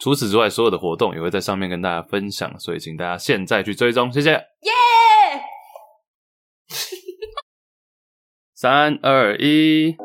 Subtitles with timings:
[0.00, 4.30] 除此之外，所有的活动也会在上面跟大家分享，所以请大家现在去追踪，谢谢。
[4.30, 4.40] 耶！
[8.54, 9.96] 三二一，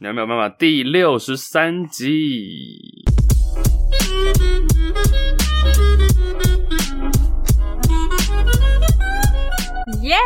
[0.00, 0.48] 你有没有办法？
[0.48, 3.04] 第六十三集。
[10.02, 10.16] 耶！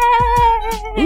[0.96, 1.04] 欢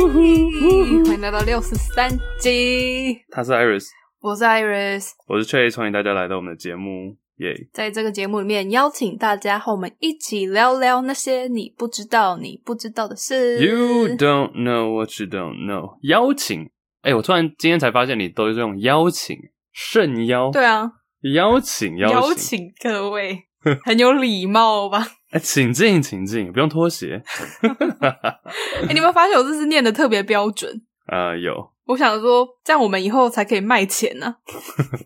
[1.14, 3.18] 迎来到六十三集。
[3.32, 3.86] 他是 Iris。
[4.20, 7.68] 我是 Iris，我是 Chase，欢迎大家来到我们的节目，耶、yeah！
[7.72, 13.64] 在这个节目里面，邀请大家和我们一起聊聊那些你不知道、你不知道的事。
[13.64, 15.98] You don't know what you don't know。
[16.02, 16.62] 邀请，
[17.02, 19.36] 哎、欸，我突然今天才发现，你都是用邀请，
[19.72, 20.50] 盛邀。
[20.50, 20.90] 对啊，
[21.34, 23.44] 邀请，邀请，邀请各位，
[23.84, 25.06] 很有礼貌吧？
[25.30, 27.22] 哎、欸，请进，请进，不用脱鞋。
[28.00, 30.72] 哎、欸，你有没有发现我这次念的特别标准？
[31.06, 31.75] 啊、 呃，有。
[31.86, 34.36] 我想说，这样我们以后才可以卖钱呢、 啊。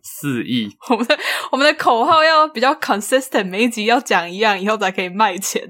[0.02, 1.18] 四亿，我们的
[1.52, 5.62] 我们的口号要比较 consistent，每一集要讲一样，以后才可以卖钱。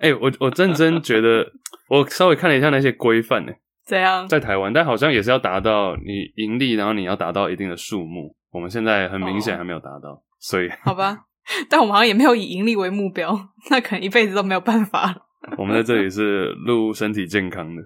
[0.00, 1.46] 哎、欸，我我认真觉得，
[1.88, 3.52] 我稍微看了一下那些规范呢。
[3.86, 4.26] 怎样？
[4.28, 8.34] 在台湾，但好像也是要达到你盈利，然后你要达到一定的数目。
[8.52, 11.26] 我们现在很明显还没有达到，哦、所以好吧。
[11.68, 15.26] 但我们好像也没有以盈利为目标，那可能一辈子都没有办法了。
[15.56, 17.82] 我们在这里是录身体健康的，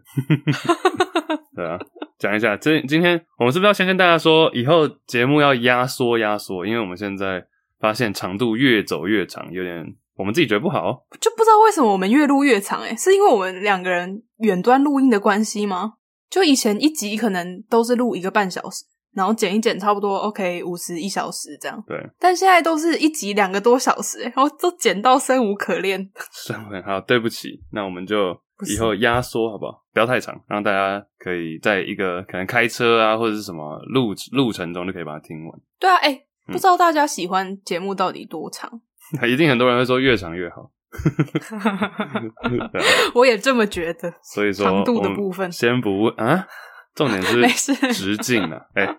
[1.54, 1.78] 对啊。
[2.24, 7.44] 讲一下，今今天我们是不是要先跟大家说，以后节目要压缩压缩，因为我们现在
[7.78, 9.84] 发现长度越走越长，有点
[10.16, 15.96] 我们自己觉得不好，就不知道为什么我们越录越长，诶，是因为我们两个人远端录音的关系吗？
[16.30, 28.42] 就以前一集可能都是录一个半小时，然后剪一剪差不多 OK 五十一小时这样，对，但现在都是一集两个多小时，然后都剪到生无可恋， 生无可恋，好，对不起，那我们就。
[28.72, 29.82] 以后压缩好不好？
[29.92, 35.60] 不要太长，让大家可以在一个可能开车啊，或者是什么路路程中就可以把它听完。
[35.78, 38.80] 对啊，哎、欸，不知道大家喜欢节目到底多长？
[39.20, 40.70] 嗯、 一定很多人会说越长越好。
[43.14, 44.12] 我也这么觉得。
[44.22, 46.46] 所以说，长度的部分先不问啊，
[46.94, 48.60] 重点是 直径啊。
[48.74, 48.96] 哎、欸，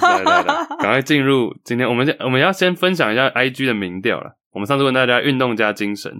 [0.00, 4.38] 来来来，赶快进入今天我们我们要先分享一下 IG 的民调了。
[4.52, 6.10] 我们上次问大家运动加精神，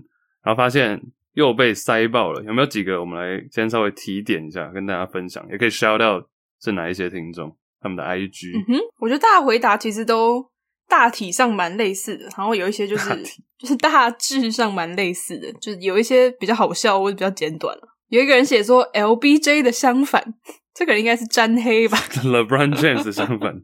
[0.43, 1.01] 然后发现。
[1.39, 2.99] 又被塞爆了，有没有几个？
[2.99, 6.25] 我们来先稍微提点一下，跟大家分享，也可以 shout out
[6.61, 8.59] 是哪一些听众，他们的 IG。
[8.59, 10.45] 嗯哼，我觉得大家回答其实都
[10.89, 13.11] 大体上蛮类似的，然后有一些就是
[13.57, 17.73] 就是大致上蛮类似的，就是有一些比较好笑或者比较简短。
[18.09, 20.35] 有一个人写说 LBJ 的相反，
[20.75, 21.97] 这个人应该是沾黑吧？
[22.25, 23.55] LeBron James 的相反，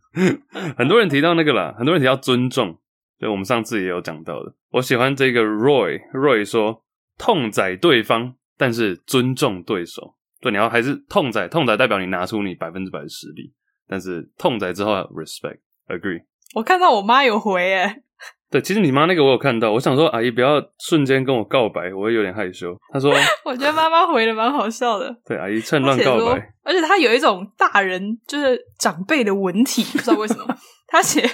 [0.78, 2.78] 很多人提到那个啦，很多人提到尊重，
[3.18, 4.54] 就我们上次也有讲到的。
[4.70, 6.84] 我喜欢这个 Roy，Roy 说。
[7.18, 10.14] 痛宰对方，但是尊重对手。
[10.40, 13.50] 对，你要还是痛宰，痛宰代表你拿出你百分之百的实力，
[13.88, 16.22] 但是痛宰之后，respect，agree。
[16.54, 18.02] 我看到我妈有回诶。
[18.50, 22.76] 对，其实你妈那个我有看到，我想说阿姨不要瞬间跟我告白，我会有点害羞。
[22.92, 23.10] 她说，
[23.44, 25.16] 我觉得妈妈回的蛮好笑的。
[25.26, 30.46] 对，阿姨趁乱告白，而且她有一种大人就是长辈的文体，不知道为什么，
[30.86, 31.28] 她写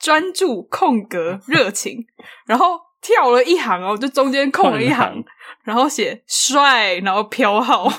[0.00, 2.04] 专注空格热情，
[2.46, 2.80] 然后。
[3.02, 5.24] 跳了一行哦，就中间空了一行，行。
[5.64, 7.88] 然后写帅，然后飘号，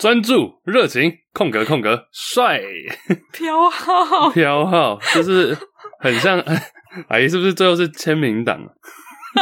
[0.00, 2.60] 专注、热情，空格空格，帅，
[3.32, 5.56] 飘号，飘号，就是
[6.00, 6.42] 很像
[7.08, 8.58] 阿姨，是不是最后是签名档？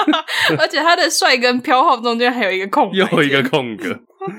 [0.59, 3.88] 而且他的帅跟飘号中间还有一个空格，又一个空格，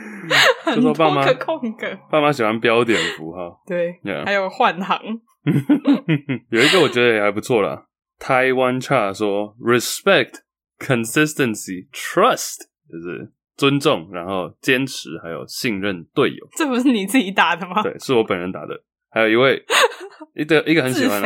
[0.63, 1.88] 很多个空格。
[2.09, 4.99] 爸妈喜欢标点符号，对.还有换行。
[6.49, 7.85] 有一个我觉得也还不错啦。
[8.19, 10.40] Taiwan Cha 说：“Respect,
[10.79, 17.84] consistency, trust，就是尊重，然后坚持，还有信任队友。”这不是你自己打的吗？
[17.84, 18.81] 对，是我本人打的。
[19.11, 19.63] 还有一位，
[20.34, 21.22] 一个一个很喜欢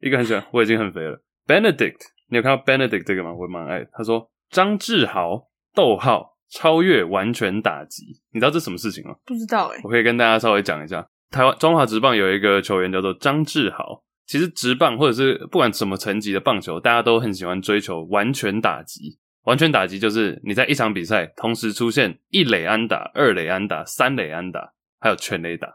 [0.00, 1.20] 一个很喜欢，我已经很肥了。
[1.46, 2.00] Benedict，
[2.34, 3.32] 你有看到 Benedict 这个吗？
[3.32, 3.86] 我蛮爱。
[3.92, 8.02] 他说：“张志豪，逗号，超越完全打击。”
[8.34, 9.14] 你知道这什么事情吗？
[9.24, 9.80] 不知道哎、欸。
[9.84, 11.06] 我可以跟大家稍微讲一下。
[11.30, 14.02] 台湾中华职棒有一个球员叫做张志豪。
[14.26, 19.16] 其实职棒或者是不管什么层级的棒球，大家都很喜欢追求完全打击。
[19.44, 25.68] 完全打击就是你在一场比赛同时出现一垒安打、二垒安打、三垒安打，还有全垒打，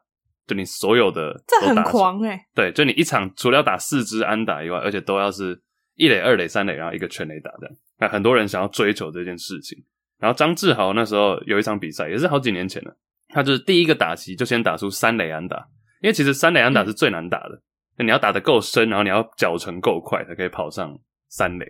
[0.48, 5.62] 就你所有的这很狂哎、欸，对，就你一场除了要打四支安打以外，而且都要是
[6.00, 7.76] 一垒、二垒、三垒，然后一个全垒打这样。
[8.00, 9.78] 那很多人想要追求这件事情。
[10.18, 12.98] 然后张志豪那时候有一场比赛，也是好几年前了，
[13.28, 15.58] 他就是第一个打席就先打出三垒安打，
[16.02, 17.62] 因为其实三垒安打是最难打的，
[17.98, 20.98] 嗯、你要打得够深，然后你要脚程够快，才可以跑上
[21.28, 21.66] 三垒。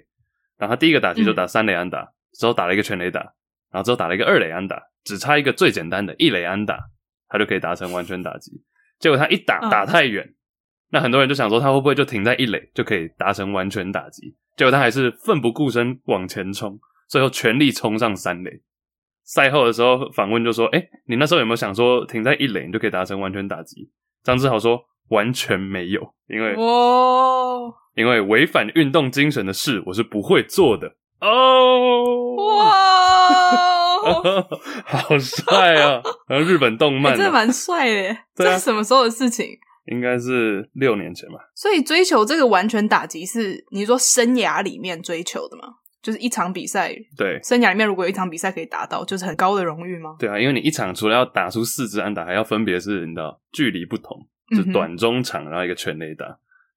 [0.58, 3.20] 然后他第一个打击就打三垒安打，嗯、之后打了一个全垒打，
[3.72, 6.80] 然后之后打了一个二垒安打，只差一个最简单的一垒安打，
[7.28, 8.64] 他就可以达成完全打击。
[9.00, 10.36] 结果他一打打太远，嗯、
[10.92, 14.36] 那很多人就想说他会不会就停在一垒就可以达成完全打击？
[14.58, 18.62] 结果他还是奋不顾身往前冲，最后全力冲上三垒。
[19.24, 23.92] 赛后的时候访问就说：“哎、欸，你那时候有没有想说停在一垒你就可以达成完全打击？”
[24.24, 32.90] 张志豪说：“完全没有，因为哇，因为违反运动精神的事我是不会做的。”哦，哇！
[34.86, 36.02] 好帅啊！
[36.28, 38.18] 然后日本动漫，真的蛮帅的。
[38.36, 39.46] 这是什么时候的事情？
[39.92, 41.36] 应该是六年前吧。
[41.56, 45.64] 所以追求这个完全打击是你说生涯里面追求的吗？
[46.02, 50.16] 就是一场比赛，对，生涯里面如果有一场比赛可以达到，就是很高的荣誉吗？
[50.18, 54.18] 对啊，因为你一场除了要打出四支安打，还要分别是你知道距离不同，
[54.56, 56.26] 就短、中、长，然后一个全垒打。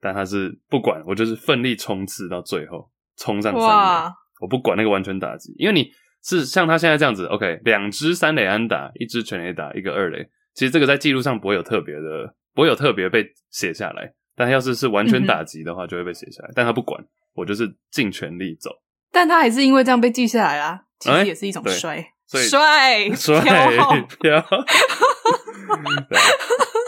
[0.01, 5.91] 但他是不管，我就是奋力冲刺到最后，冲上三垒，我不管那个完全打击，因为你。
[6.25, 10.25] 是像他现在这样子，OK，两支三垒安打，一支全垒打，一个二垒。
[10.55, 14.13] 其实这个在记录上不会有特别的，不会有特别被写下来。
[14.35, 16.49] 但要是是完全打击的话，就会被写下来。
[16.49, 17.05] 嗯、但他不管，
[17.35, 18.71] 我就是尽全力走。
[19.11, 24.43] 但他还是因为这样被记下来啦，其实也是一种帅，帅帅飘飘，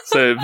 [0.07, 0.35] 所以，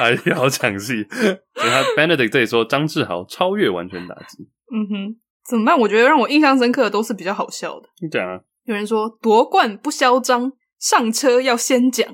[0.00, 1.04] 哎呀，好抢戏。
[1.10, 4.48] 所以他 Benedict 这里说张志豪超越完全打击。
[4.72, 5.16] 嗯哼。
[5.48, 5.76] 怎么办？
[5.76, 7.88] 我觉得让我印象深刻的都是比较好笑的。
[8.00, 8.38] 你讲啊！
[8.64, 12.06] 有人说夺冠不嚣张，上车要先讲。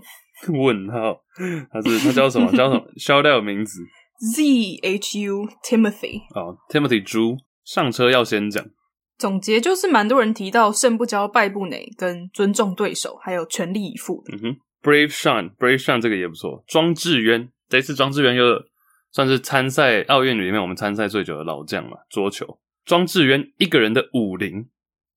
[0.53, 1.21] 问号，
[1.71, 2.51] 他是他叫什么？
[2.57, 3.81] 叫什么？shout out 名字
[4.35, 4.43] ？Z
[4.83, 6.21] H U Timothy。
[6.35, 8.65] 哦，Timothy 猪上车要先讲。
[9.19, 14.23] 总结就是蛮多人提到胜不骄，败不馁，跟尊重对手，还有全力以赴。
[14.31, 16.63] 嗯哼，Brave Sean，Brave Sean 这个也不错。
[16.67, 18.45] 庄智渊这次庄智渊又
[19.13, 22.59] 算是参赛奥运里面我们参赛最久的老将嘛，桌球。
[22.85, 24.69] 庄智渊一个人的武林，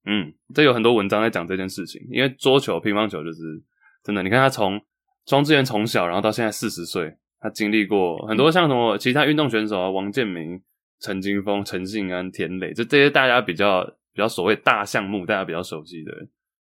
[0.05, 2.01] 嗯，这有很多文章在讲这件事情。
[2.09, 3.39] 因为桌球、乒乓球就是
[4.03, 4.79] 真的，你看他从
[5.29, 10.59] 庄智渊从小，然后到现在四十岁，他经历过很多像什么其他运动选手啊，王建民、
[10.99, 16.11] 陈金峰、陈信安、田磊，就这些大家比较比较所谓大项目，大家比较熟悉的，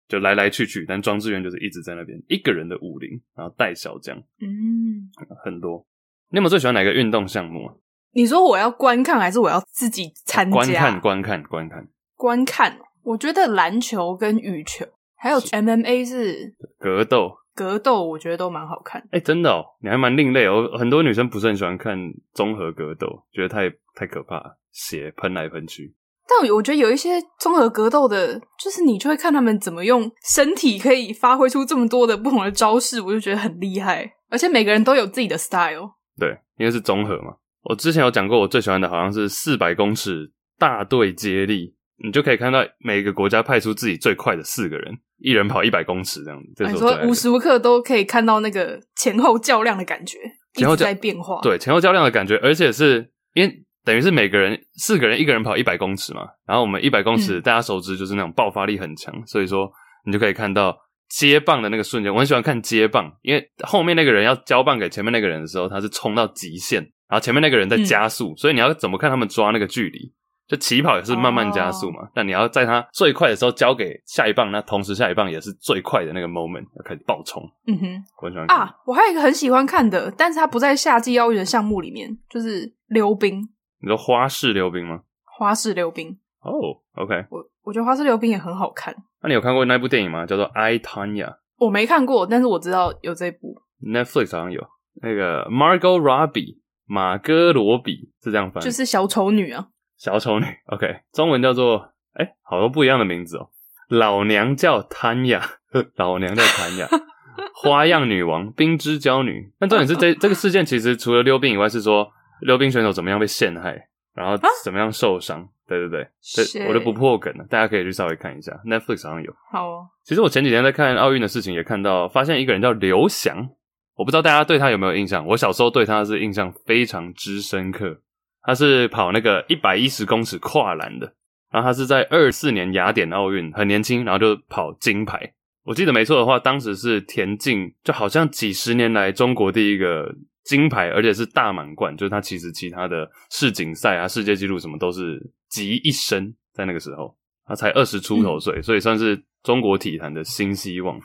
[0.08, 0.86] 就来来去去。
[0.88, 5.12] 但庄智渊就是一直在那边一个人的武林，然后带小将，嗯，
[5.44, 5.86] 很多。
[6.30, 7.74] 你有没有最喜欢哪个运动项目啊？
[8.14, 10.56] 你说我要观看还是我要自己参加？
[10.56, 12.80] 观看，观看，观看，观看。
[13.04, 14.86] 我觉得篮球跟羽球
[15.18, 19.02] 还有 MMA 是格斗，格斗我觉得都蛮好看。
[19.06, 20.78] 哎、欸，真的哦，你还蛮另类哦。
[20.78, 21.98] 很多女生不是很喜欢看
[22.34, 25.96] 综合格斗，觉得太太可怕，血喷来喷去。
[26.28, 34.12] 但我觉得有一些综合格斗的，就是你就会看他们怎么用身体可以发挥出这么多的不同的招式，我就觉得很厉害。
[34.30, 35.92] 而且每个人都有自己的 style。
[36.20, 37.36] 对，因为是综合嘛。
[37.64, 46.52] 我之前有讲过，我最喜欢的好像是四百公尺大队接力，你就可以看到每个国家派出自己最快的四个人，一人跑一百公尺这样子。
[46.56, 50.18] 这你说无时无刻都可以看到那个前后较量的感觉，
[50.54, 51.40] 前后在变化。
[51.42, 59.72] 对，前后较量的感觉，而且是因为等于是每个人四个人，一个人跑一百公尺嘛，然后我们一百公尺大家熟知就是那种爆发力很强，嗯、所以说
[60.06, 60.78] 你就可以看到
[61.08, 62.14] 接棒的那个瞬间。
[62.14, 66.82] 我很喜欢看接棒，因为后面那个人要交棒给前面那个人的时候，他是冲到极限。
[67.08, 70.12] 然后前面那个人在加速，嗯、所以你要怎么看他们抓那个距离？
[70.48, 72.04] 就起跑也是慢慢加速嘛。
[72.04, 77.44] 哦、但你要在它最快的时候交给下一棒，那同时下一棒也是最快的那个 moment 要开始爆冲。
[77.68, 78.76] 嗯哼，我很喜欢看啊！
[78.86, 83.42] 我还有一个很喜欢看的，但是它不在夏季奥运的项目里面，就是溜冰。
[83.82, 85.02] 你说花式溜冰吗？
[85.24, 86.18] 花式溜冰。
[86.42, 87.26] 哦、oh，OK。
[87.30, 88.96] 我我觉得花式溜冰也很好看。
[89.22, 90.26] 那你有看过那部电影吗？
[90.26, 91.28] 叫做《I Tanya》。
[91.58, 93.56] 我没看过，但是我知道有这部。
[93.82, 94.62] Netflix 好像有
[95.02, 96.60] 那个 Margot Robbie。
[96.88, 100.46] 马哥罗比是这样翻，就是小丑女啊，小丑女。
[100.68, 103.50] OK，中文叫做哎，好多不一样的名字哦。
[103.90, 105.42] 老娘叫谭雅，
[105.96, 106.88] 老娘叫谭雅，
[107.54, 109.52] 花样女王，冰之娇女。
[109.60, 112.12] 但重点是这这个事件其实除了溜冰以外，是说
[112.42, 115.42] 溜冰选手怎么样被陷害，然后怎么样受伤。
[115.42, 118.52] 啊、对对对，这我就不破梗了，大家可以去稍微看一下。
[118.66, 119.34] Netflix 好像有。
[119.52, 119.88] 好哦。
[120.04, 123.50] 其实我前几天在看奥运的事情，也看到发现一个人叫刘翔。
[123.96, 125.26] 我不知道大家对他有没有印象？
[125.26, 128.00] 我小时候对他是印象非常之深刻。
[128.46, 131.14] 他是跑那个一百一十公尺跨栏的，
[131.52, 135.34] 然后他是在二四年雅典奥运很年轻，然后就跑金牌，
[135.64, 147.16] 我记得没错的话，当时是田径，就好像几十年来中国第一个金牌，而且是大满贯，就是他其实其他的世锦赛啊、世界纪录什么都是集一身，在那个时候，
[147.48, 151.00] 他才二十出头岁，嗯、所以算是中国体坛的新希望。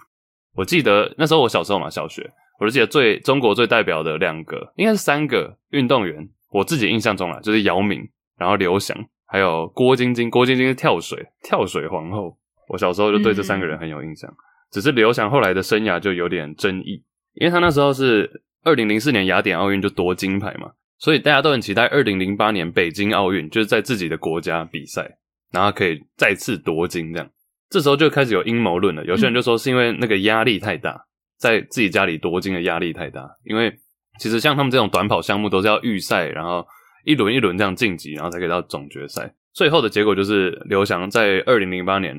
[0.54, 2.28] 我记得那时候我小时候嘛，小学，
[2.58, 8.06] 我就记得最中国最代表的两个，应该是三个运动员，我自己印象中啊，就是姚明，
[8.38, 10.30] 然后刘翔，还有郭晶晶。
[10.30, 12.36] 郭晶晶是跳水，跳水皇后。
[12.68, 14.30] 我小时候就对这三个人很有印象。
[14.30, 14.36] 嗯
[14.70, 17.02] 只是刘翔后来的生涯就有点争议，
[17.34, 25.18] 因为他那时候是二零零四年雅典奥运就夺金牌嘛，所以大家都很期待二零零八年北京奥运就是在自己的国家比赛，
[25.50, 27.28] 然后可以再次夺金这样。
[27.68, 31.04] 这时候就开始有阴谋论了，有些人就说是因为那个压力太大，
[31.36, 33.76] 在自己家里夺金的压力太大，因为
[34.20, 36.64] 其实像他们这种短跑项目都是要预赛，然后
[37.04, 39.34] 一轮一轮这样晋级，然后才可以到总决赛。
[39.52, 42.16] 最后的结果就是刘翔在二零零八年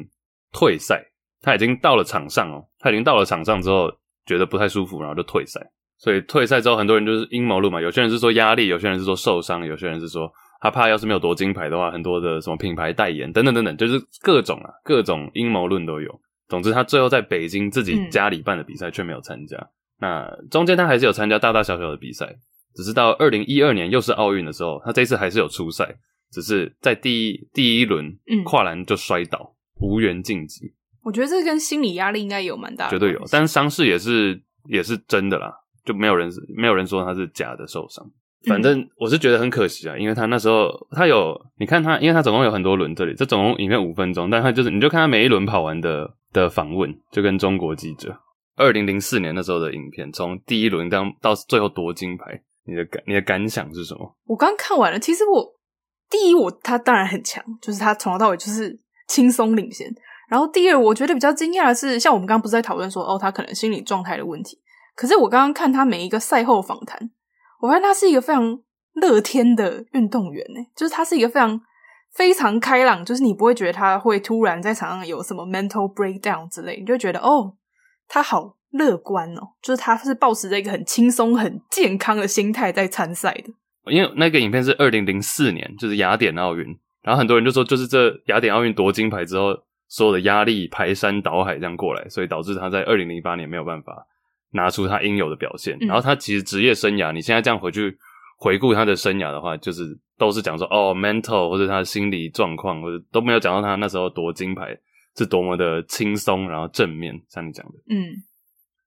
[0.52, 1.08] 退赛。
[1.44, 3.92] 他已经到了场上哦，他已经到了场上之后，
[4.28, 5.60] 觉得不太舒服，然后就退赛。
[5.98, 7.82] 所以退赛之后，很多人就是阴谋论嘛。
[7.82, 16.22] 有些人是说压力，有些人是说受伤，有些人是说他怕要是没有夺金牌的话，很多的什么品牌代言等等等等，就是各种啊，各种阴谋论都有。
[16.48, 19.58] 总之，他最后在北京自己家里办的比赛却没有参加。
[19.58, 19.68] 嗯、
[20.02, 22.36] 那中间他还是有参加大大小小的比赛，
[22.76, 25.96] 只是到二零一二年又是奥运的时候，他这次还是有出赛，
[26.32, 28.12] 只是在第一第一轮
[28.44, 30.74] 跨栏就摔倒，嗯、无缘晋级。
[31.04, 33.22] 我觉得这跟心理压力应该有蛮大的，绝对有。
[33.32, 35.54] 但是伤势也是也是真的啦，
[35.86, 38.06] 就没有人没有人说他是假的受伤。
[38.48, 48.18] 反正我是觉得很可惜啊，因为他那时候他有你看他，因为他总共有很多轮，这里这总共影片五分钟，但他就是你就看他每一轮跑完的的访问，就跟中国记者
[48.56, 54.16] 二零零四年那时候的影片，从第一轮到到最后夺金牌，你的感你的感想是什么？
[54.26, 55.56] 我刚看完了，其实我
[56.10, 59.88] 第一我他当然很强，就是他从头到尾就是轻松领先。
[60.30, 64.58] 然后第二，我觉得比较惊讶的是，像我们刚刚不是在讨论说，哦，他可能心理状态的问题。
[64.96, 67.12] 可是我刚刚看他每一个赛后访谈，
[67.60, 68.60] 我发现他是一个非常
[68.94, 71.60] 乐天的运动员，呢，就是他是一个非常
[72.14, 77.54] 非常开朗，就是你不会觉得他会突然在场上有什么 mental breakdown 之类，你就觉得哦，
[78.12, 83.92] 他好乐观哦，就是他是抱持着一个很轻松、很健康的心态在参赛的。
[83.92, 86.66] 因为那个影片是二零零四年，就是雅典奥运，
[87.02, 89.58] 然后很多人就说，就是这雅典奥运夺金牌之后。
[89.94, 94.08] 所有的压力排山倒海这样过来，所以导致他在二零零八年没有办法
[94.54, 95.76] 拿出他应有的表现。
[95.82, 97.98] 嗯、然后他其实职业生涯，你现在这样回去
[98.38, 99.84] 回顾他的生涯的话，就是
[100.18, 104.68] 都是讲说哦，mental 或者他的心理状况，或者都没有讲到他那时候夺金牌
[105.18, 107.74] 是多么的轻松，然后正面，像你讲的。
[107.90, 108.12] 嗯，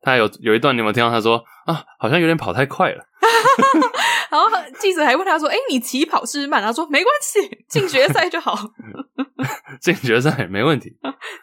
[0.01, 3.05] 他有有一段你有没有听到他说啊，好像有点跑太快了。
[4.31, 4.49] 然后
[4.81, 8.53] 记者还问他说：“哎，你起跑是慢？”他说：“没关系， 进决赛就好。
[9.81, 10.91] ”进决赛没问题。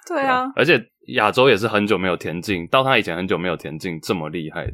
[0.06, 0.78] 对啊，而且
[1.14, 4.74] 亚洲也是很久没有田径，到他以前很久没有田径这么厉害的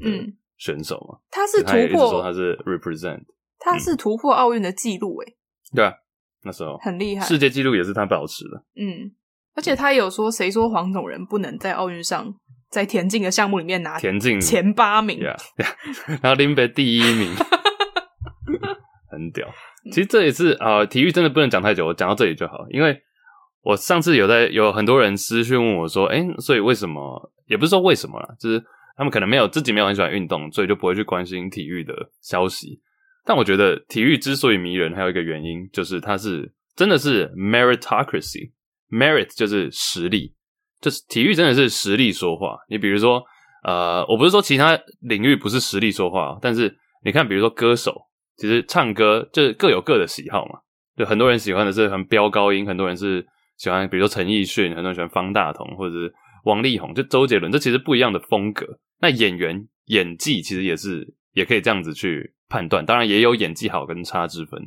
[0.58, 1.20] 选手嘛。
[1.30, 3.22] 他是突破，说他是 represent，
[3.60, 5.34] 他是突破奥运的记录哎。
[5.76, 5.94] 对啊，
[6.42, 8.64] 那时候很厉害，世界纪录也是他保持的。
[8.76, 9.12] 嗯，
[9.58, 12.34] 而且他有说，谁说黄种人不能在奥运上？
[12.70, 16.20] 在田径的项目里面拿田径前八名，yeah, yeah.
[16.22, 17.34] 然后林北第一名，
[19.10, 19.48] 很屌。
[19.86, 22.66] 其实这也是啊、呃，体育真的不能讲太久，我讲到这里就好。
[22.72, 23.02] 因为
[23.62, 27.32] 我上次有在有很多人私讯问我说，哎、欸，所以为什么？
[27.46, 28.62] 也不是说为什么啦，就是
[28.98, 32.82] 他们可能没有自己没有很喜欢运动，所以就不会去关心体育的消息。
[33.24, 37.32] 但我觉得体育之所以迷人，还有一个原因就是它是真的是
[38.90, 40.34] Merit 就是实力。
[40.80, 42.56] 就是体育真的是实力说话。
[42.70, 43.24] 你比如说，
[43.64, 47.96] 呃，我不是说其他领域不是实力说话，但是你看，比如说歌手，
[48.38, 50.60] 其实唱歌就是各有各的喜好嘛。
[50.96, 53.26] 就很多人喜欢的是很飙高音，很多人是
[53.58, 56.14] 喜欢，比如说陈奕迅，很多人喜欢方大同或者是
[56.46, 58.66] 王力宏，就周杰伦，这其实不一样的风格。
[59.02, 64.62] 那演员演技其实也是也可以这样子去判断，当然也有演技好跟差之分。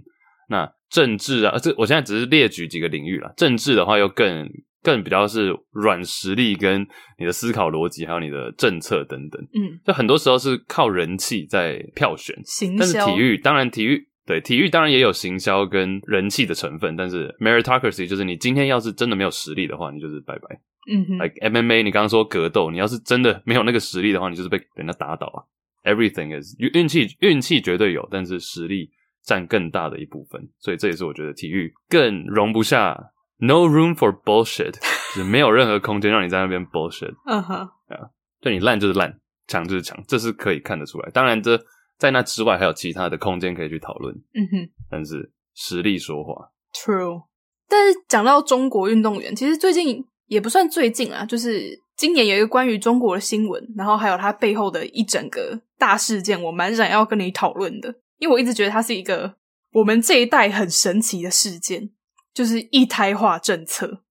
[0.50, 3.32] 那政治啊，这我现在只是列举几个领域了。
[3.38, 4.46] 政治的话又更。
[4.82, 6.80] 更比较是软实力跟
[7.18, 9.38] 你的思考逻辑，还有你的政策等等。
[9.52, 12.34] 嗯，就很多时候是靠人气在票选。
[12.46, 12.78] 行销。
[12.78, 20.58] 但是体育当然体育对体育当然也有行销跟人气的成分，但是 meritocracy 就是你今天要是真的没有实力的话，你就是拜拜。
[20.90, 21.18] 嗯哼。
[21.18, 25.44] Like MMA，你刚刚说格斗，你要是真的没有那个实力的话，你就是被人家打倒啊。
[25.84, 28.90] Everything is 运气，运气绝对有，但是实力
[29.24, 30.40] 占更大的一部分。
[30.58, 33.12] 所以这也是我觉得体育更容不下。
[33.42, 34.72] No room for bullshit，
[35.16, 37.14] 就是没有任何空间让你在那边 bullshit。
[37.24, 37.56] 嗯哼，
[37.88, 41.10] 啊，对你烂就是烂，强就是强，这是可以看得出来。
[41.10, 41.58] 当然，这
[41.96, 44.14] 在那之外还有其他的空间可以去讨论。
[44.34, 46.50] 嗯哼，但是实力说话。
[46.74, 47.22] True，
[47.66, 59.34] 但是讲到中国运动员，其实最近也不算最近啊，就是今年有一个关于中国的新闻，然后还有它背后的一整个大事件，我蛮想要跟你讨论的，因为我一直觉得它是一个
[59.72, 61.90] 我们这一代很神奇的事件，
[62.32, 64.02] 就是一胎化政策。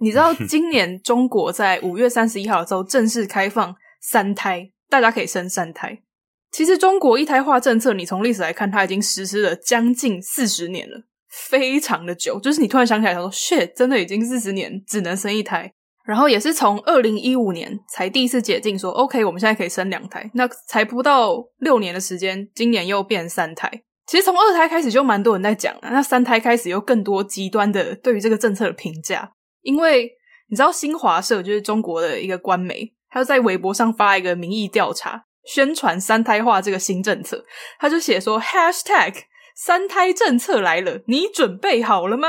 [0.00, 6.02] 你知道 今年中国在五月三十一号的时候正式开放三胎，大家可以生三胎。
[6.50, 12.40] 其实中国一胎化政策，你从历史来看，它已经实施了将近四十年了，非常的久。
[12.40, 15.72] 就是你突然想起来，他说：“shit，真的已经四十年只能生一胎。”
[16.04, 23.70] 然后也是从二零一五年才第一次解禁，说 “OK，我们现在可以生两胎。”那才不到六年的时间，今年又变三胎。
[24.06, 29.32] 其实从二胎开始就蛮多人在讲了，那三胎开始又更多极端的对于这个政策的评价。
[29.62, 30.10] 因为
[30.50, 37.44] 你知道新华社就是中国的一个官媒，他就在微博上发一个民意调查，宣传三胎化这个新政策。
[37.78, 39.14] 他就写说：#hashtag
[39.54, 42.28] 三胎政策来了，你准备好了吗？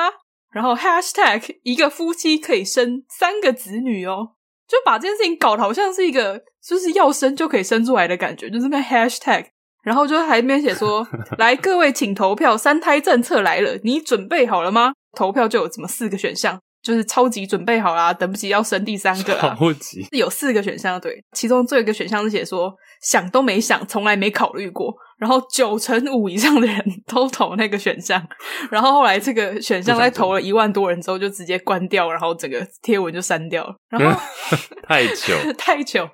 [0.53, 4.33] 然后 #hashtag 一个夫妻可以生三个子女哦，
[4.67, 9.45] 就把这件事情搞得好像是一个就是要生就可以生出来的感觉，就是那 #hashtag，
[9.83, 11.07] 然后就还边写说：
[11.38, 14.93] 来各位请投票，三胎政策来了，你准备好了吗？
[15.17, 16.60] 投票就有这么四个选项。
[16.83, 19.55] 就是超级准备好啦，等不及要生第三个啊！
[19.57, 28.22] 超级有四个选项，对，其中最后一个选项是写说想都没想，从来没考虑过，然后九成五以上的人 都投那个选项，
[28.70, 34.20] 然后后来这个选项在投了一万多人之后就直接关掉，然后整个贴文就删掉了，然后
[34.88, 36.10] 太久 太久，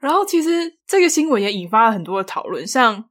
[0.00, 0.50] 然后其实
[0.86, 3.04] 这个新闻也引发了很多的讨论，像。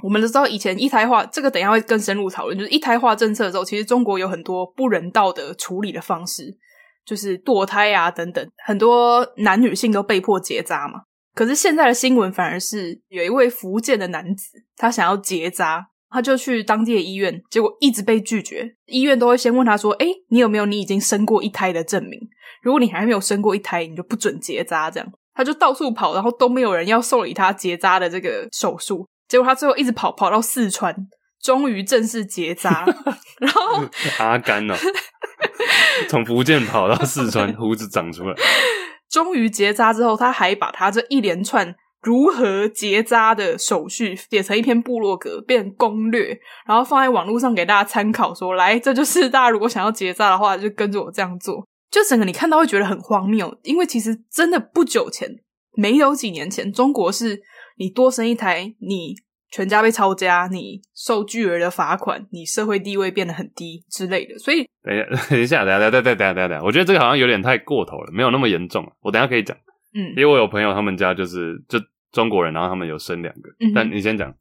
[0.00, 2.56] 我们都知道，以前一胎化这个等一下会更深入讨论。
[2.56, 6.56] 就是一胎化政策的时候，其实中国有很多不人道的处理的方式，
[7.04, 11.00] 就是堕胎啊等等，很多男女性都被迫结扎嘛。
[11.38, 18.74] 可是现在的新闻反而是有一位福建的男子，他想要结扎，他就去当地的医院，结果一直被拒绝。
[18.86, 22.18] 医院都会先问他说：“哎，你有没有你已经生过一胎的证明？
[22.60, 29.06] 如果你还没有生过一胎，你就不准结扎。”这样，他就到处跑，然后都没有人要受理他结扎的这个手术。
[29.28, 30.92] 结果他最后一直跑跑到四川，
[31.40, 32.84] 终于正式结扎。
[33.38, 33.84] 然后
[34.18, 34.74] 阿甘哦，
[36.10, 38.34] 从福建跑到四川，胡子长出来。
[39.10, 48.48] 终于结扎之后，他还把他这一连串如何结扎的手续写成一篇部落格，变攻略，然后放在网络上给大家参考说。
[48.48, 51.66] 说来，这就是大家如果想要结扎的话，就跟着我这样做。
[51.90, 55.28] 就整个你看到会觉得很荒谬，因为其实真的不久前，
[55.76, 57.42] 没有几年前，中国是。
[57.80, 59.14] 你多生一胎，你
[59.50, 64.38] 全家被抄家，你受巨额的罚款，你社会地位变得很低之类的。
[64.38, 64.94] 所以，等
[65.40, 68.90] 一下，等一下，等一下，等一下，等一下，等一下，我觉得这个好像有点太过头了，没有那么严重。
[69.00, 69.56] 我等一下可以讲，
[69.94, 71.78] 嗯，因为我有朋友，他们家就是就
[72.12, 73.48] 中国人，然后他们有生两个。
[73.60, 74.34] 嗯，但你先讲。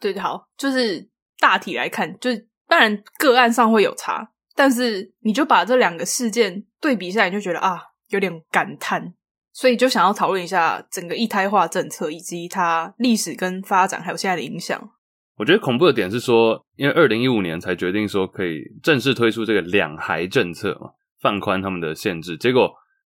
[0.00, 9.14] 对，好，就是大体来看，就是当然个案上会有差，但是你就把这两个事件对比下来，你就觉得啊，有点感叹。
[9.58, 14.80] 所以就想要讨论一下整个一胎化政策以及它历史跟发展，还有现在的影响。
[15.36, 20.90] 我觉得恐怖的点是说，因为二零一五年才决定说可以正式推出这个两孩政策嘛，
[21.20, 22.72] 放宽他们的限制，结果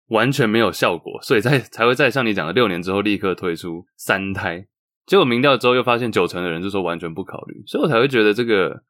[0.09, 4.66] 完全没有效果，所以在才会在像你讲的六年之后立刻推出三胎。
[5.07, 8.83] 结果民调之后又发现九成的人就说完全不考虑，所以我才会觉得这个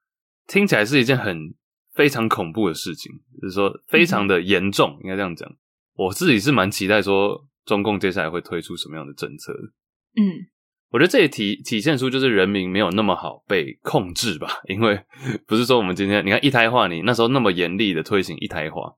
[0.47, 1.55] 听起来是一件很
[1.93, 3.13] 非常恐怖的事情，
[3.43, 5.47] 就是说非常的严重，应该这样讲。
[5.95, 9.61] 我自己是蛮期待说中共接下来会推出什么样的政策的。
[10.17, 10.47] 嗯，
[10.91, 14.99] 我觉得这也体体现出就是人民没有那么好被控制吧，因为
[15.47, 18.93] 不是说我们今天你看一胎化，你那时候那么严厉的推行一胎化，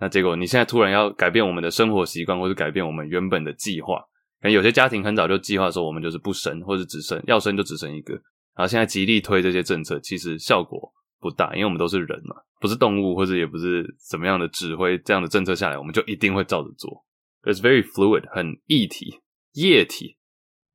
[0.00, 3.98] 那结果你现在突然要改变我们的生活习惯，或是改变我们原本的计划，
[4.40, 8.14] 可能有些家庭很早就计划说我们就是不生，或者只生，要生就只生一个，
[8.56, 12.36] 然后现在极力推这些政策，其实效果不大，因为我们都是人嘛。
[12.60, 17.04] 不是动物，或者也不是怎么样的指挥，这样的政策下来，我们就一定会照着做。
[17.44, 19.20] It's very fluid，很液体、
[19.52, 20.16] 液体。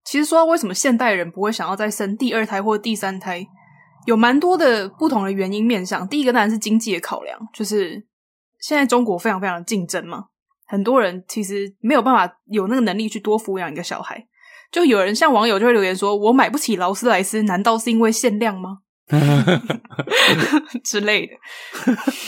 [0.05, 3.45] 其实说到为什么现代人不会想要再生第二胎或第三胎，
[4.05, 6.07] 有蛮多的不同的原因面向。
[6.07, 8.05] 第一个当然是经济的考量，就是
[8.59, 10.25] 现在中国非常非常的竞争嘛，
[10.65, 14.25] 很多人其实没有办法有那个能力去多抚养一个小孩。
[14.71, 18.79] 就有人像网友就会留言说：“我买不起劳斯莱斯，难道是因为限量吗？”
[20.83, 21.33] 之类的，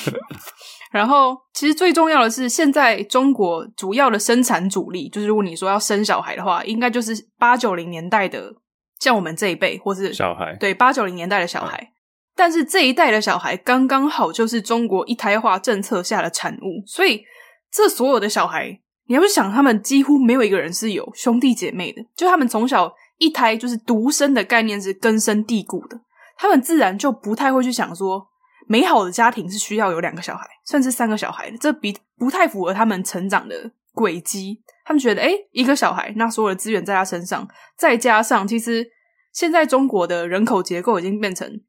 [0.91, 8.54] 然后其实最重要的是，现在中国主要的生产主力，就是如果你说要生小孩的话，应该就是八九零年代的，
[9.00, 11.91] 像我们这一辈，或是小孩，对八九零年代的小孩。
[12.38, 17.24] 但是这一代的小孩刚刚好就是中国一胎化政策下的产物，所以
[17.71, 25.98] 这所有的小孩，你要是想，他们几乎没有一个人是有兄弟姐妹的，就他们从小一胎就是独生的概念是根深蒂固的。
[26.38, 28.28] 他们自然就不太会去想说，
[28.67, 34.62] 美好的家庭是需要有两个小孩，甚至三个小孩，这比不太符合他们成长的轨迹。
[34.86, 38.88] 他们觉得，诶，一个小孩，那所有的资源在他身上，再加上其实
[39.32, 41.62] 现在中国的人口结构已经变成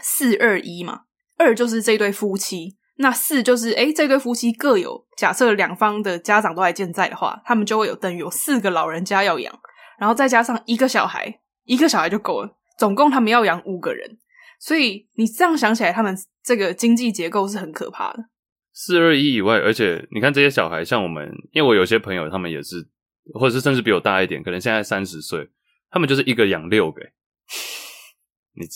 [0.00, 1.02] 四二一嘛，
[1.36, 2.78] 二就是这对夫妻。
[2.96, 9.52] 那四就是，诶，这对夫妻各有假设两方的家长都还健在的话，他们就会有等于有四个老人家要养，
[9.98, 14.18] 然后再加上一个小孩，一个小孩就够了，总共他们要养五个人。
[14.58, 18.24] 所以你这样想起来，他们这个经济结构是很可怕的。
[18.72, 22.84] 四二一以外，而且你看这些小孩，像我们，因为我有些朋友，他们也是，
[23.34, 25.48] 或者是甚至比我大一点，可能现在三十岁，
[25.92, 27.02] 他们就是一个养六个。
[28.58, 28.66] 你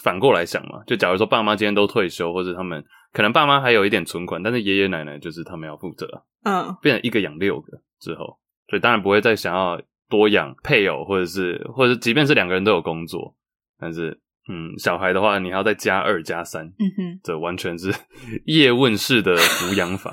[0.00, 13.35] 反过来想嘛，就假如说爸妈今天都退休，或者他们可能爸妈还有一点存款，但是爷爷奶奶就是他们要负责，嗯，变成一个养六个之后，所以当然不会再想要多养配偶，或者是或者即便是两个人都有工作，
[13.78, 17.92] 但是嗯，小孩的话，你还要再加二加三，嗯哼，这完全是
[18.46, 20.12] 叶问式的抚养法，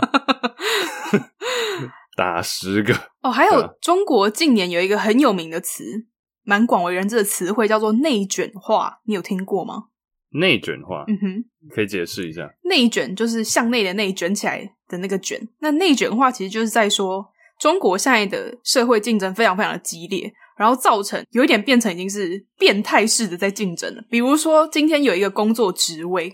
[2.18, 3.32] 打十个哦。
[3.32, 6.08] 还有中国近年有一个很有名的词。
[6.46, 9.86] 蛮广为人知的词汇叫做“内卷化”，你有听过吗？
[10.32, 12.54] 内卷化，嗯哼，可以解释一下。
[12.64, 15.40] 内卷就是向内的内卷起来的那个卷。
[15.60, 17.26] 那内卷化其实就是在说，
[17.58, 24.02] 中国现在的社会竞争非常非常的激烈，然后造成有一点变成已经是变态式的在竞争了。
[24.10, 26.32] 比如说，今天有一个工作职位，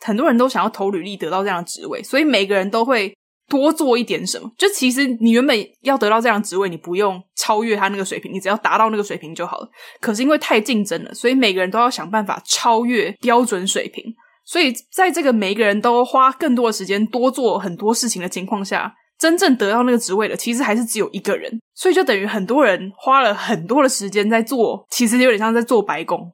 [0.00, 3.14] 很多人都想要投履历得到这样的职位，所以每个人都会。
[3.50, 4.50] 多做一点什么？
[4.58, 9.68] 就其实你原本要得到这样职位，你不用超越他那个水平，你只要达到那个水平就好了。
[10.02, 14.04] 可是因为太竞争了，所以每个人都要想办法超越标准水平。
[14.44, 21.50] 所以在这个每个人都花更多的时间多做很多事情的情况下，真正得到那个职位的，其实还是只有一个人。
[21.74, 26.32] 所以就等于很多人花了很多的时间在做，其实有点像在做白工。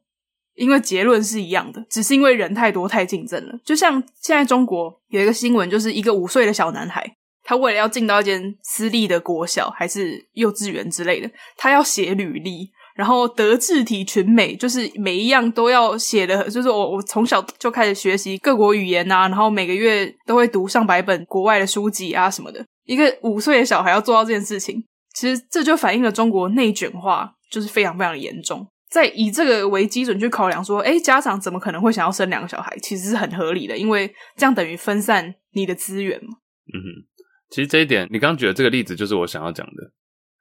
[0.55, 3.53] 因为结论是一样的，只是因为人太多太竞争了。
[3.65, 7.05] 就像现在中国有一个新闻，就是一个五岁的小男孩，
[7.43, 22.65] 他为了要进到一间私立的国小还是幼稚园之类的，他要写履历，然后德智体群美，就是每一样都要写的，就是我我从小就开始学习各国语言啊，然后每个月都会读上百本国外的书籍啊什么的。
[22.85, 28.67] 一个五岁的小孩要做到这件事情，其实这就反映了中国内卷化就是非常非常的严重。
[28.91, 32.77] 在以这个为基准去考量，说，诶，家长怎么可能会想要生两个小孩？
[32.81, 36.31] 其实是很合理的，因为这样等于分散你的资源嘛。
[36.73, 36.87] 嗯哼，
[37.51, 39.91] 其实这一点，你刚刚举的这个例子就是我想要讲的，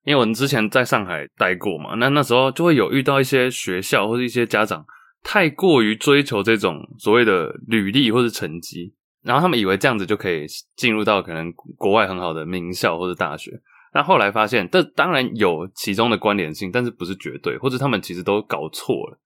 [0.03, 4.86] 因为我们之前在上海待过嘛，那那时候就会有遇到一些学校或者一些家长
[5.23, 13.51] 太过于追求这种所谓的履历或者成绩，然后他们以为这样子就可以进入到可能国外很好的名校或者大学。
[13.91, 19.19] 但后来发现，这当然有其中的关联性，但是不是绝对，或者他们其实都搞错了。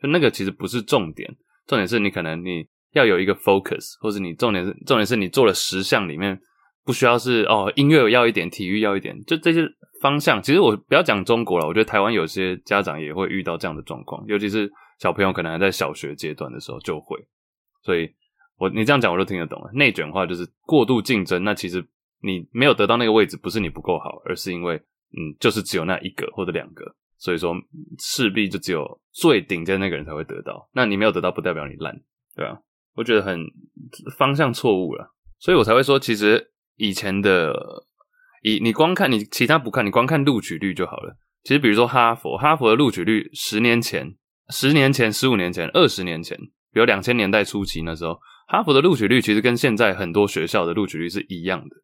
[0.00, 1.28] 就那个其实不是重点，
[1.66, 6.40] 重点是你可能你要有一个 focus，或者你重点是重点是你做了十项里面
[6.84, 9.66] 不需要是哦音乐要一点，体育要一点，就这些
[10.00, 10.40] 方向。
[10.40, 17.18] 其实我不要讲中国了，我觉得台湾有些家长也会遇到这样的状况，尤其是小朋友可能还在小学阶段的时候就会。
[17.82, 18.08] 所以
[18.56, 19.70] 我你这样讲我都听得懂了。
[19.72, 21.84] 内卷化就是过度竞争，那其实。
[22.24, 26.84] 你没有得到那个位置，不是你不够好，而是因为，嗯，就是只有那一个或者两个，
[27.18, 27.52] 所以说
[27.98, 30.70] 势必就只有最顶尖那个人才会得到。
[30.72, 32.00] 那你没有得到，不代表你烂，
[32.36, 32.60] 对吧？
[32.94, 33.44] 我觉得很
[34.16, 37.52] 方向错误了，所以我才会说，其实以前的，
[38.42, 41.16] 以你光看你其他不看，你光看录取率就好了。
[41.42, 44.14] 其实比如说哈佛，哈佛的录取率十年前、
[44.50, 46.38] 十年前、十五年前、二十年前，
[46.72, 48.16] 比如两千年代初期那时候，
[48.52, 51.74] 哈佛的录取率其实跟现在很多学校的录取率是一样的。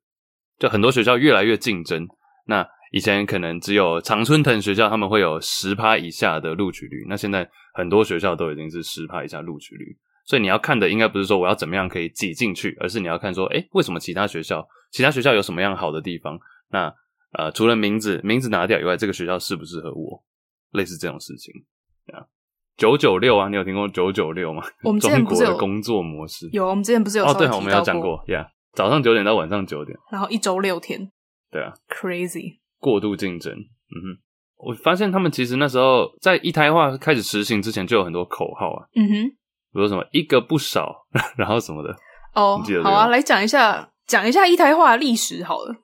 [0.59, 2.07] 就很多学校越来越竞争，
[2.45, 16.39] 那以前可能只有常春藤学校他们会有十趴以下的录取率，那现在很多学校都已经是十趴以下录取率，所以你要看的应该不是说我要怎么样可以挤进去，而是你要看说，诶，为什么其他学校，其他学校有什么样好的地方？
[16.71, 16.93] 那
[17.33, 20.23] 呃，除了名字名字拿掉以外，这个学校适不适合我？
[20.73, 21.55] 类似这种事情
[22.13, 22.21] 啊，
[22.79, 24.63] 九九六啊，你有听过九九六吗？
[24.85, 26.49] 我们之前不是有中国的工作模式？
[26.53, 28.47] 有，我们之前不是有哦，对，我们有讲过，Yeah。
[28.75, 31.11] 早上九点到晚上九点，然后一周六天，
[31.51, 39.29] 对啊，crazy，过度竞争，嗯哼，我发现他们其实那时候在一胎化开始实行之前就有很多口号啊，嗯哼，
[39.73, 40.95] 比如什么一个不少，
[41.37, 41.91] 然后什么的，
[42.35, 45.75] 哦，好啊，来讲一下讲一下一胎化的历史好了。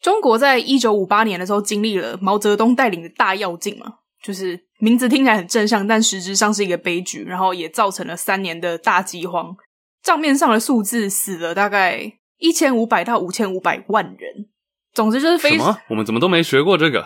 [0.00, 9.56] 中国在一九五八年的时候经历了毛泽东带领的大跃进嘛，就是名字听起来很正向，但实质上是一个悲剧，然后也造成了三年的大饥荒，
[10.02, 12.12] 账面上的数字死了大概。
[12.42, 14.48] 一千五百到五千五百万人，
[14.94, 15.78] 总之就是非什么？
[15.90, 17.04] 我们怎么都没学过这个？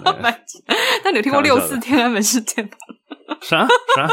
[1.04, 2.70] 那你有听过六四天安门事件吗？
[3.42, 4.08] 啥 啥？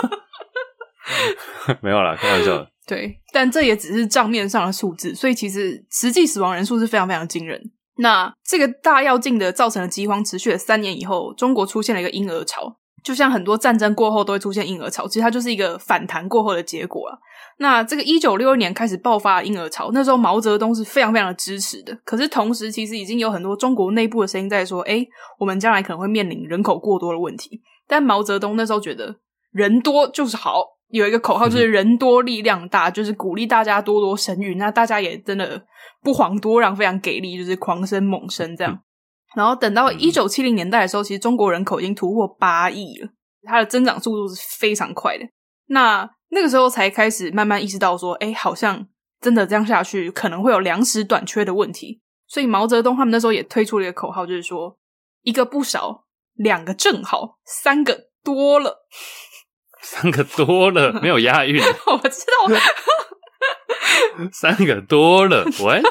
[1.80, 2.70] 没有啦，开玩笑的。
[2.86, 7.72] 对，但这也只是账面上的数字，所以其实实际死亡人数是非常非常惊人。
[7.98, 12.78] 那这个大跃进的造成的饥荒持续了三年以后，中国出现了一个婴儿潮。
[13.04, 17.18] 就像很多战争过后都会出现婴儿潮，其实它就是一个反弹过后的结果啊。
[17.58, 21.94] 那这个一九六一年开始爆发婴儿潮，那时候毛泽东是非常非常的支持的。
[22.06, 25.06] 可是同时，其实已经有很多中国内部的声音在说：“哎，
[25.38, 29.18] 我们将来可能会面临人口过多的问题。”但毛泽东那时候觉得
[29.52, 34.54] 人多就是好，有一个口号就是“人多力量大”，就是鼓励大家多多生育。
[34.56, 35.60] 那大家也真的
[36.04, 38.80] 不遑多让，非常给力，就是狂生猛生这样。
[39.36, 43.10] 然后等到一九七零年代的时候，其实中国人口已经突破八亿了，
[43.42, 45.26] 它的增长速度是非常快的。
[45.70, 48.88] 那那个时候才开始慢慢意识到说，哎，好像
[49.20, 52.02] 真的这样下去可能会有粮食短缺的问题。
[52.28, 54.78] 所以毛泽东他们那时候也推出了一个口号，就是说
[55.24, 58.86] 一个不少，两个正好，三个多了，
[59.84, 62.56] 三个多了没有押韵， 我知道，
[64.32, 65.84] 三个多了，what？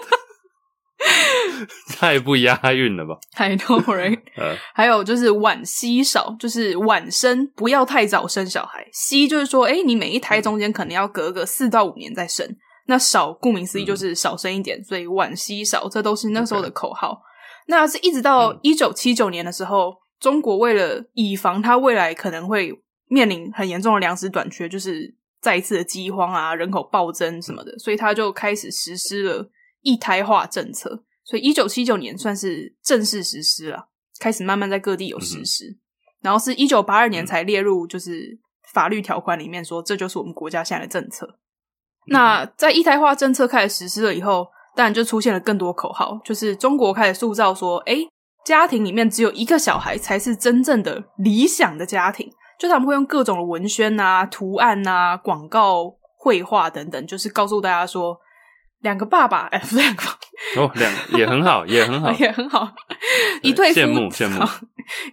[1.96, 4.20] 太不押韵了吧？I know, right？
[4.36, 8.86] 呃，还有就是晚息少，就是晚生，不要太早生小孩。
[8.92, 12.56] 息就是说，哎，你每一胎中间可能要隔个四到五年再生。
[12.86, 17.20] 那少，顾名思义就是少生一点，嗯、所以晚息少，这都是那时候的口号。
[17.66, 22.72] 那是一直到一九七九年的时候，嗯、中国为了以防它未来可能会
[23.12, 29.50] 面临很严重的粮食短缺，就是再一次的饥荒啊，人口暴增什么的，所以他就开始实施了。
[29.84, 33.88] 一胎化政策，所以一九七九年算是正式实施了，
[34.20, 35.78] 开始慢慢在各地有实施，嗯、
[36.20, 38.38] 然后是一九八二年才列入就是
[38.72, 41.26] 法律条款里面说，这就是我们国家现在的政策。
[41.26, 41.36] 嗯、
[42.12, 44.46] 那在一胎化政策开始实施了以后，
[44.76, 48.06] 当然就出现了更多口号，就是中国开始塑造说，诶，
[48.44, 52.30] 家庭里面只有一个小孩才是真正的理想的家庭，
[52.62, 58.16] 就他们会用各种的文宣啊、图案啊、广告、绘画等等，就是告诉大家说。
[58.82, 60.02] 两个爸爸，哎，不是两个
[60.56, 62.68] 哦，两 也很好，也很好，也很好。
[63.40, 64.44] 一对羡慕羡慕，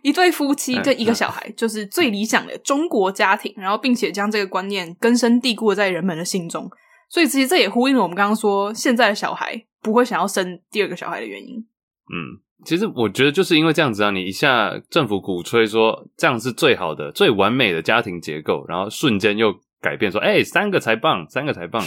[0.01, 3.53] 一对夫妻 跟一个小孩，嗯、就是最理想的中国家庭。
[3.55, 6.67] 然后，并且将这个观念根深蒂固在人们的心中。
[7.09, 11.57] 所以，其实这也呼应了我们刚刚说，现在的小孩不会想要生第二个小孩的原因。
[11.57, 21.83] 嗯，其实我觉得就是因为这样子啊，你一下政府鼓吹说这样是最好的、最完美的家庭结构，然后瞬间又改变说，哎，三个才棒，三个才棒。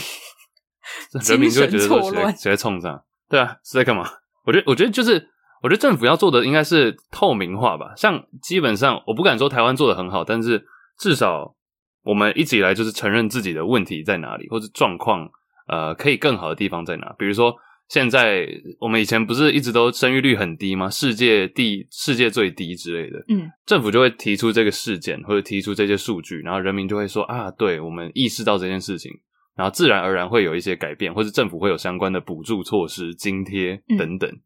[1.28, 4.04] 人民就会觉得说谁谁在冲上对啊，是在干嘛？
[4.44, 5.28] 我觉得，我觉得就是，
[5.62, 7.92] 我觉得政府要做的应该是透明化吧。
[7.96, 10.66] 像基本上，我不敢说台湾做的很好，但是
[10.98, 11.54] 至少
[12.02, 15.30] 我们一直以来就是承认自己的问题在哪里，或者状况
[15.68, 17.14] 呃可以更好的地方在哪。
[17.16, 17.54] 比如说，
[17.92, 18.48] 现在
[18.80, 20.88] 我们以前不是一直都生育率很低吗？
[20.88, 23.22] 世界第世界最低之类的。
[23.28, 29.12] 嗯，政府就会提出这个事件，或者提出这些数据，然后人民就会说啊，对，我们意识到这件事情。
[29.54, 34.40] 然后自然而然会有一些改变，或是政府会有相关的补助措施、津贴等等。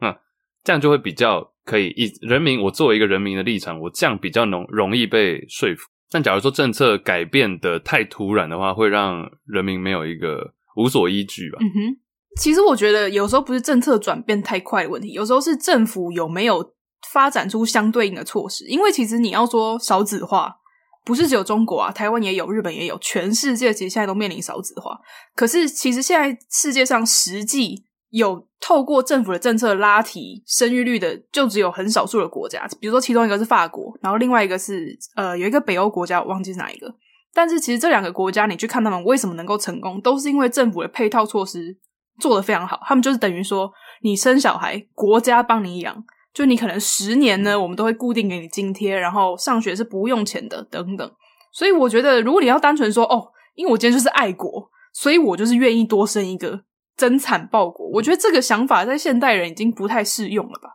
[0.00, 0.18] 那、嗯、
[0.64, 5.88] 这样就会比较可以以人民，我作为一个人民的立场，我这样比较容容易被说服。
[6.10, 11.58] 但假如说政策改变的太突然的话，会让人民没有一个无所依据吧？
[11.60, 12.01] 嗯哼。
[12.40, 16.72] 其实我觉得有时候不是政策转变太快的问题，有时候是政府有没有
[17.12, 18.66] 发展出相对应的措施。
[18.66, 20.56] 因为其实你要说少子化。
[21.04, 24.96] 不是只有中国啊，台湾也有，日本也有，全世界其实现在都面临少子化。
[25.34, 32.64] 可是其实现在世界上实际有透过政府的政策拉提生育率的，就只有很少数的国家。
[32.78, 36.94] 比如说，其中一个是法国，然后另外一个是呃有一个北欧国家，我忘记是哪一个。
[37.34, 41.76] 但是其实这两个国家，你去看他们为什么能够成功，都是因为政府的配套措施
[42.18, 42.80] 做得非常好。
[42.84, 43.70] 他们就是等于说，
[44.02, 46.04] 你生小孩，国家帮你养。
[46.34, 51.12] 就你可能十年呢，我们都会固定给你津贴，然后上学是不用钱的，等等。
[51.52, 56.62] 所以我觉得，如果你要单纯说哦，因为我今天就是爱国，所以我就是愿意多生一个，
[56.96, 57.86] 增产报国。
[57.90, 60.70] 我觉得这个想法在现代人已经不太适用了吧？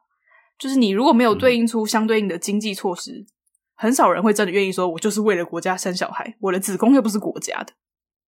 [0.59, 3.25] 就是你如果没有对应出相对应的经济措施，
[3.75, 7.73] 很少人会真的愿意说，我就是为了国家生小孩，我的子宫又不是国家的。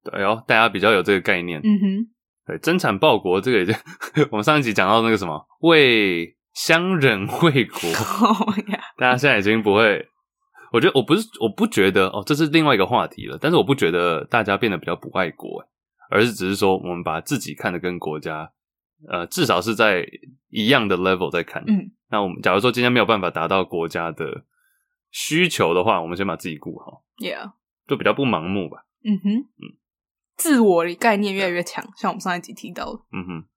[0.02, 1.60] 对哦，大家比较有这个概念。
[1.62, 2.08] 嗯哼，
[2.48, 3.74] 对，增产报国这个
[4.32, 6.34] 我们上一集讲到那个什么为。
[6.54, 7.88] 乡人为国
[8.20, 8.48] ，oh.
[8.96, 10.08] 大家现在已经不会。
[10.72, 13.38] 我觉得我不是，我不觉得哦，这是另外一个话题了。
[13.40, 15.64] 但是我不觉得大家变得比较不爱国，
[16.10, 18.50] 而是只是说我们把自己看得跟国家，
[19.08, 20.04] 呃，至少是在
[20.48, 21.62] 一样的 level 在看。
[21.68, 24.42] 嗯，那我们假如说今天没有办法达到国家的
[25.12, 27.04] 需求的话，我们先把自己顾好。
[27.18, 27.52] Yeah，
[27.86, 28.78] 就比较不盲目吧。
[29.04, 29.77] 嗯哼，嗯，
[30.38, 33.00] 自我的概念越来越强，像我们上一集提到的。
[33.12, 33.48] 嗯哼。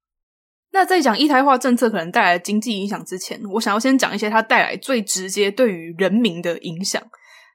[0.74, 7.02] 那在讲一胎化政策可能带来的经济影响之前，我想要先讲一些它带来最直接对于人民的影响。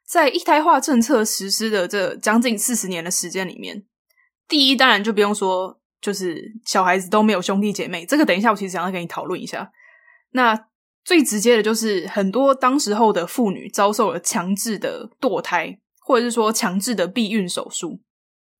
[0.06, 3.84] 在一胎化政策实施的这将近四十年的时间里面，
[4.46, 9.72] 第一当然就不用说，就是小孩子都没有兄弟姐妹，这个等一下我其实想要跟你讨论一下。
[10.32, 10.68] 那
[11.02, 18.02] 最直接的就是很多当时候的妇女遭受了强制的堕胎，或者是说强制的避孕手术。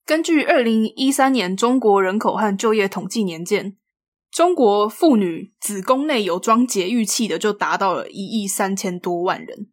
[0.07, 3.77] 根据二零一三年中国人口和就业统计年鉴，
[4.31, 9.67] 中国妇女子宫内有装节育器的就达到了一亿三千多万人，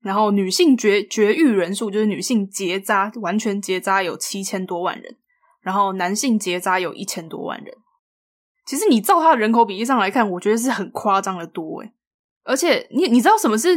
[0.00, 5.18] 然后女性绝绝育人数就是女性结扎完全结扎有七千多万人，
[5.60, 7.74] 然后男性结扎有一千多万人。
[8.64, 11.92] 其实你照它的人口比例上来看，我觉得是很夸张的多诶，
[12.44, 13.76] 而且你你知道什么是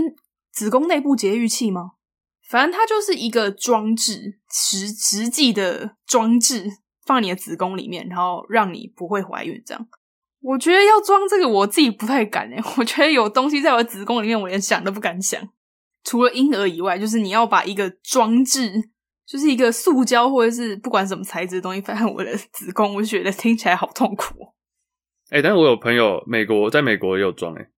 [0.54, 1.92] 子宫内部节育器吗？
[2.50, 6.66] 反正它就是一个装置，实实际的装置，
[7.06, 9.62] 放你的子宫里面，然后让你不会怀孕。
[9.66, 9.88] 这样，
[10.42, 12.60] 我觉得要装这个，我自己不太敢诶。
[12.78, 15.40] 我觉得有东西在我的子宫里面，我连想都不敢想。
[16.04, 18.72] 除了婴儿以外，就是你要把一个装置，
[19.28, 24.56] 就是一个塑胶或者是不管什么材质的东西放在我的子宫，我就觉得听起来好痛苦。
[25.30, 27.70] 哎、欸，但是我有朋友，美国在美国也有装，哎，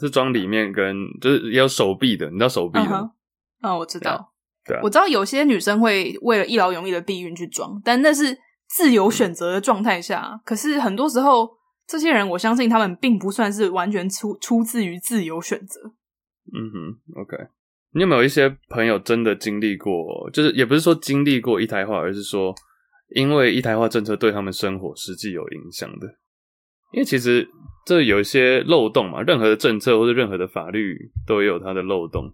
[0.00, 3.17] 是装里面跟就是也有手臂的，你知道手臂的吗？Uh huh.
[3.62, 4.32] 嗯，我知道，
[4.64, 10.30] 对啊，我知道有些女生会为了一劳永逸的避孕去装，但那是自由选择的状态下。
[10.32, 11.48] 嗯、可是很多时候，
[11.86, 15.80] 这些人我相信他们并不算是完全出出自于自由选择。
[16.52, 17.36] 嗯哼，OK，
[17.94, 20.30] 你有没有一些朋友真的经历过？
[20.32, 22.54] 就是也不是说经历过一胎化，而是说
[23.14, 26.06] 因为一胎化政策对他们生活实际有影响的。
[26.92, 27.46] 因为其实
[27.84, 32.32] 这有一些漏洞嘛，任何的政策或者任何的法律都有它的漏洞。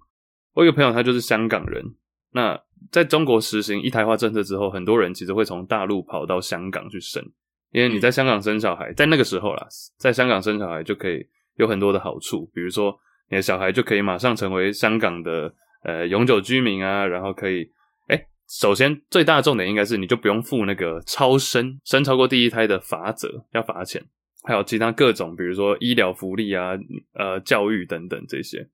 [0.55, 1.85] 我有个朋友，他就是香港人。
[2.33, 2.59] 那
[2.91, 7.25] 在中国实行一胎化政策之后，很多人其实会从大陆跑到香港去生，
[7.71, 9.67] 因为你在香港生小孩，在那个时候啦，
[9.99, 11.25] 在香港生小孩就可以
[11.57, 12.97] 有很多的好处，比如说
[13.31, 15.53] 你的小孩就可以马上成为香港的
[15.85, 17.69] 呃永久居民啊，然后可以，
[18.09, 24.05] 诶，首先最大的重点应该是你就不用付那个超生生超过第一胎的罚则，要罚钱，
[24.43, 26.73] 还有其他各种，比如说医疗福利啊，
[27.15, 28.69] 呃，教育等等这些。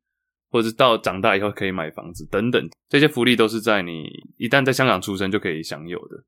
[0.50, 4.04] 或者是到长大以后可以买房子等等，这些福利都是在你
[4.36, 6.24] 一旦在香港出生就可以享有的。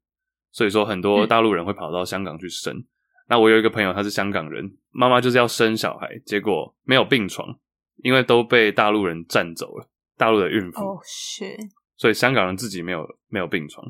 [0.53, 2.73] 所以说，很多大陆人会跑到香港去生。
[2.77, 2.85] 嗯、
[3.29, 7.59] 那我有一个朋友，他是香港人，妈妈就是要生小孩，结果没有病床，
[8.05, 9.89] 因为都被大陆人占走了。
[10.17, 11.59] 大陆的孕妇哦，shit！
[11.97, 13.85] 所以香港人自己没有没有病床，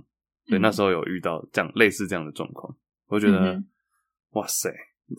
[0.47, 2.75] 所以那时候有遇到这样、嗯、类似这样的状况。
[3.09, 3.68] 我觉得，嗯、
[4.31, 4.71] 哇塞，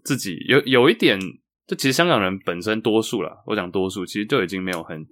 [0.03, 1.19] 自己有有一点。
[1.65, 5.05] 就其实香港人本身多数啦，我讲多数，其实就已经没有很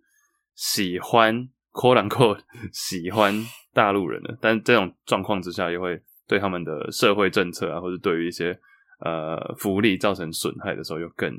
[0.56, 2.40] 喜欢 quote unquote
[2.74, 3.34] 喜欢
[3.74, 4.38] 大陆人了。
[4.42, 8.60] 但这种状况之下，也会对他们的社会政策啊，或者对于一些
[9.00, 11.32] 呃福利造成损害的时候，又更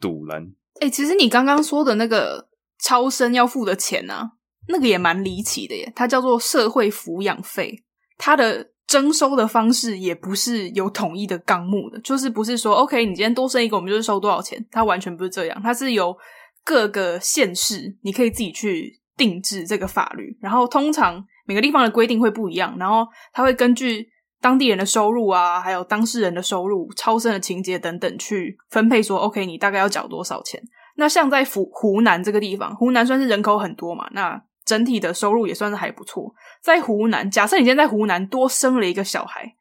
[0.00, 0.52] 堵拦。
[0.80, 4.32] 哎、其实你刚刚说的那个超生要付的钱啊，
[4.68, 7.84] 那个也蛮离奇的耶，它叫做社会抚养费，
[8.16, 8.72] 它的。
[8.88, 16.16] 征收的方式也不是有统一的纲目的，就是不是说 OK，你今天多生一个，我们就是收多少钱，它完全不是这样，它是由
[16.64, 24.08] 各个县市，你可以自己去定制这个法律，然后通常每个地方的规定会不一样，然后它会根据
[24.40, 30.62] 当地人的收入啊，还有当事人的收入、超生的情节等等去分配，说 OK，你大概要缴多少钱。
[30.96, 34.42] 那像在湖湖南这个地方，湖南算是人口很多嘛，那。
[34.68, 36.34] 整体的收入也算是还不错。
[36.62, 39.54] 在湖南，假设你今天在湖南多生了一个小孩，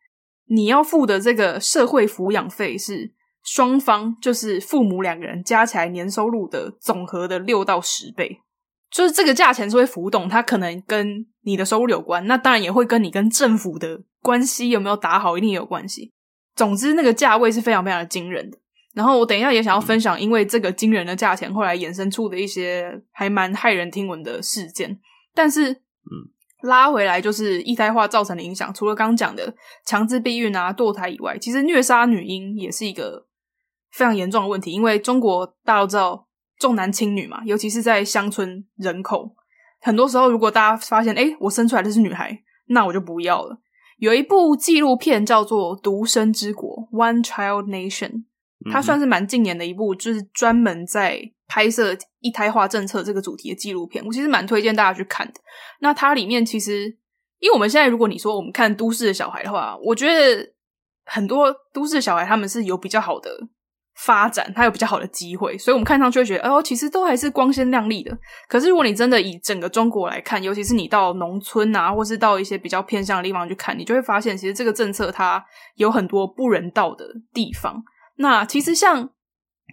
[0.48, 8.42] 你要付的这个社会抚养费是双方，就是父母两个人加起来年收入的总和的六到十倍。
[8.92, 16.12] 就是这个价钱是会浮动，它可能跟你的收入有关，那当然也会跟你跟政府的关系有没有打好一定有关系。
[16.56, 18.58] 总之，那个价位是非常非常的惊人的。
[18.98, 25.00] 然后我等一下也想要分享，因为这个惊人的价钱，后来衍生出的一些还蛮骇人听闻的事件。
[25.36, 26.10] 但是，嗯，
[26.64, 29.54] 拉回来就是一胎化造成的影响，除了刚刚讲的
[29.86, 33.28] 强制避孕啊、堕胎以外，其实虐杀女婴也是一个
[33.92, 34.72] 非常严重的问题。
[34.72, 39.36] 因为中国大家都知道重男轻女嘛，尤其是在乡村人口，
[39.80, 43.60] 很多时候如果大家发现，哎，我生出来的是女孩，那我就不要了。
[44.00, 48.24] 有一部纪录片叫做《独生之国》（One Child Nation）。
[48.72, 54.04] 它算是蛮近年的一部，就是专门在拍摄一胎化政策这个主题的纪录片。
[54.06, 55.34] 我其实蛮推荐大家去看的。
[55.80, 56.86] 那它里面其实，
[57.40, 60.54] 因为我们现在如果你说我们看都市的小孩的话，我觉得
[61.06, 63.30] 很多都市的小孩他们是有比较好的
[63.96, 68.18] 发展，他有比较好的机会，所以我们看上去会觉得哦，其实都还是光鲜亮丽的。
[68.50, 75.44] 可是如果你真的以整个中国来看，尤其是你到农村啊，或是到一些比较偏向的地方去看，你就会发现，其实这个政策它
[75.76, 77.84] 有很多不人道的地方。
[78.18, 79.10] 那其实像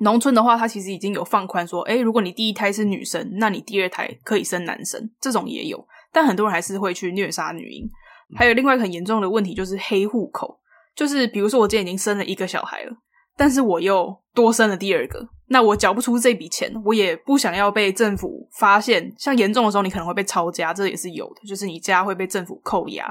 [0.00, 5.86] 农村的话，它其实已经有放宽说，诶，如果你第一胎是女生，那你第二胎可以生男生，这种也有。
[6.12, 7.88] 但很多人还是会去虐杀女婴。
[8.36, 10.60] 还有另外一个很严重的问题就是黑户口。
[10.96, 12.92] 就是比如说我今天已经生了一个小孩了，
[13.36, 19.12] 但是我又多生了第二个，那我缴不出这笔钱，我也不想要被政府发现。
[19.18, 23.04] 像严重的时候，你可能会被抄家，这也是有的，就是你家会被政府扣押。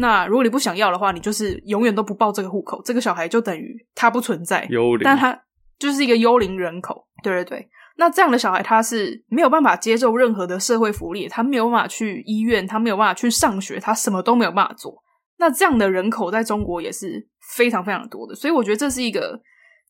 [0.00, 5.38] 那如果你不想要的话，你就是永远都不报这个户口，这个小孩就等于他不存在，幽灵，但他
[5.78, 7.06] 就是一个幽灵人口。
[7.22, 15.02] 对对对，那这样的小孩他是没有办法接受任何的社会福利，他没有办法去医院，他没有办法去上学，他什么都没有办法做。
[15.36, 19.38] 那这样的人口在中国也是非常非常多的，所以我觉得这是一个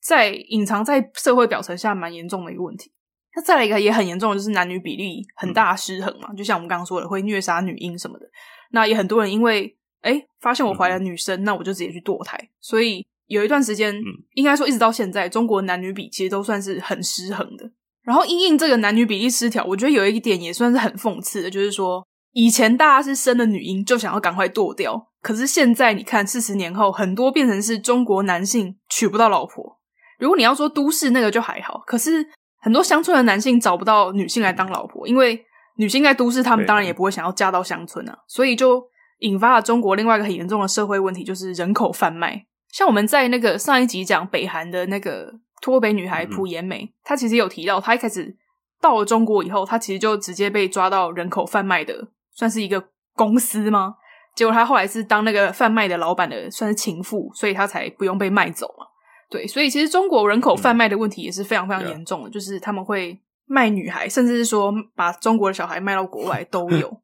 [0.02, 2.90] 在隐藏在社会表层下蛮严重的一个问题。
[3.36, 8.26] 那再来一个也很严重的就是男女比例很大失衡嘛，嗯、就像我们刚刚说的会虐杀女婴什么的，
[8.72, 9.76] 那也很多人因为。
[10.03, 12.38] 哎，发现我怀了女生，嗯、那我就直接去堕胎。
[12.61, 17.70] 所以有一段时间，嗯、应该说一直到现在，中国男女比其实都算是很失衡的。
[18.03, 29.78] 然后因应这个男女比例失调，我觉得有一点也算是很讽刺的，就是说以前大家是生了女婴就想要赶快堕掉，可是现在你看四十年后，很多变成是中国男性娶不到老婆。
[30.18, 32.26] 如果你要说都市那个就还好，可是
[32.61, 35.44] 很多乡村的男性找不到女性来当老婆，因为
[35.76, 38.89] 女性在都市，他们当然也不会想要嫁到乡村啊，所以就。
[39.21, 42.45] 引发了中国另外一个很严重的社会问题，就是人口贩卖。
[42.71, 48.37] 像我们在那个上一集讲北韩的那个脱北女孩朴妍美，嗯、她其实有提到，她一开始
[48.81, 52.83] 到了中国以后，她其实就直接被抓到人口贩卖的，算是一个
[53.14, 53.97] 公司吗？
[54.37, 58.87] 结果她后来是当那个贩卖的老板的，算是情妇，所以她才不用被卖走嘛。
[59.29, 67.01] 对，所以其实中国人口贩卖的问题也是非常非常严重的，嗯、就是他们会卖女孩，甚至是说把中国的小孩卖到国外都有。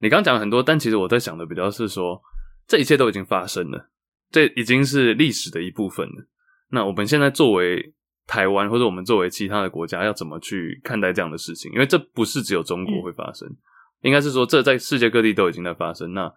[0.00, 2.20] 你刚讲了很多，但其实我在想的比较是说，
[2.66, 3.90] 这一切都已经发生了，
[4.30, 6.26] 这已经是历史的一部分了。
[6.70, 7.94] 那我们现在作为
[8.26, 11.72] 台湾，或者我们作为其他的国家，要怎么去看待这样的事情？
[11.72, 13.56] 因为这不是只有中国会发生，嗯、
[14.02, 16.12] 应该是说这在世界各地都已经在发生。
[16.12, 16.30] 那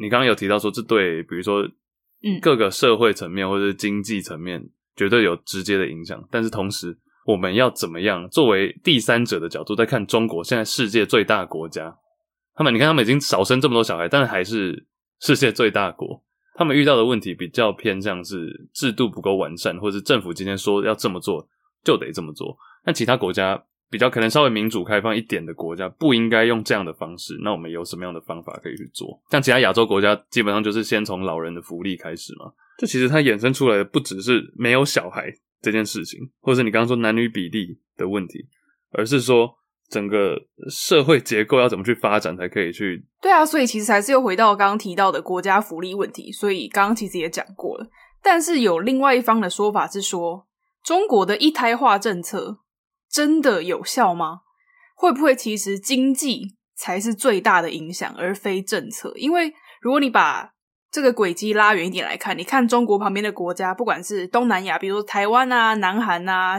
[0.00, 4.60] 你刚刚有提到说，这对比如说，嗯，各个社会层面或者是经济层面
[4.96, 6.26] 绝对有直接的影响。
[6.30, 11.96] 但是同时，我们要怎么样作为第三者的角度，在看中国现在世界最大的国家？
[12.56, 14.86] 他们，你看，他们已经少生这么多小孩，但是还是
[15.20, 16.22] 世界最大国。
[16.54, 21.44] 他们遇到的问题比较偏向是制度不够完善，或者是政府今天说要这么做
[21.82, 22.56] 就得这么做。
[22.84, 27.36] 但其他国家比较可能稍微民主开放一点的国家，不应该用这样的方式。
[27.42, 29.20] 那我们有什么样的方法可以去做？
[29.32, 32.52] 像其他亚洲国家，基本上就是先从老人的福利开始嘛。
[32.78, 38.46] 这其实它衍生出来的不只是没有小孩这件事情，或者是你刚刚说男女比例的问题，
[38.92, 39.56] 而是说。
[39.94, 40.36] 整个
[40.68, 43.06] 社会结构要怎么去发展才可以去？
[43.22, 46.32] 对啊，所以其实还是又回到刚刚提到的国家福利问题。
[46.32, 47.86] 所以刚刚其实也讲过了，
[48.20, 50.48] 但是有另外一方的说法是说，
[50.82, 52.58] 中国的一胎化政策
[53.08, 54.40] 真的有效吗？
[54.96, 59.12] 会不会其实经济才是最大的影响，而非政策？
[59.14, 60.50] 因为如果你把
[60.90, 66.58] 这个轨迹拉远一点来看，你看中国旁边的国家，不管是东南亚，比如说台湾啊、南韩啊。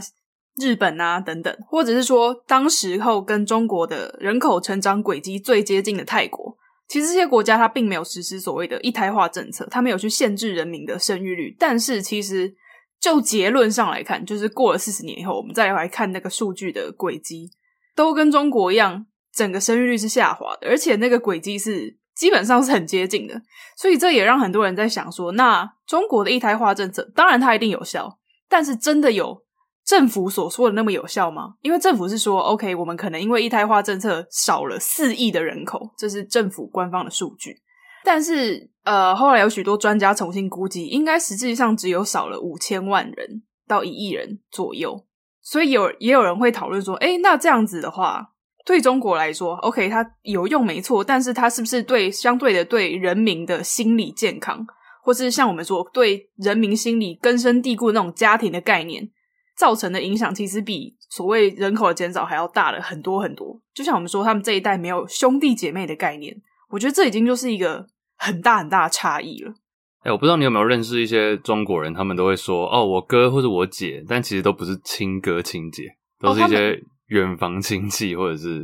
[0.62, 11.56] 日本啊，等等，或者是说，当时候跟中国的人口成长轨迹最接近的泰国，其实这些国家它并没有实施所谓的一胎化政策，它没有去限制人民的生育率。
[11.60, 12.56] 但是，其实
[13.01, 17.51] 就结论上来看，就是过了四十年以后，我们再来看那个数据的轨迹，
[17.95, 23.41] 都跟中国一样，整个生育率是下滑的，而且那个轨迹是基本上是很接近的。
[23.76, 29.43] 所以，这也让很多人在想说，那中国的一胎化政策，当然它一定有效，但是真的有
[29.86, 31.54] 政府所说的那么有效吗？
[31.62, 37.62] 因为政府是说，OK，我们可能因为一胎化政策少了四亿的人口，这是政府官方的数据。
[38.04, 45.06] 但是，呃，后来有许多专家重新估计，应该实际上只有少了五千万人到一亿人左右。
[45.42, 48.32] 所以有也有人会讨论说，诶，那这样子的话，
[48.66, 54.66] 对中国来说，OK，它有用没错，但是它是不是对相对的对人民的心理健康，
[55.04, 59.12] 或是像我们说对人民心理根深蒂固那种家庭的概念？
[59.56, 63.60] 造成的影响其实比所谓人口的减少还要大了很多很多。
[63.74, 66.36] 就像我们说，他们这一代没有兄弟姐妹的概念，
[66.70, 67.88] 我觉得这已经就是一个
[68.18, 69.51] 很大很大的差异了。
[69.99, 75.84] 哎、欸，我不知道你有没有认识一些中国人，他们都会说：“哦，我哥或者我姐”，但其实都不是亲哥亲姐，
[76.20, 78.60] 都是一些远房亲戚或者是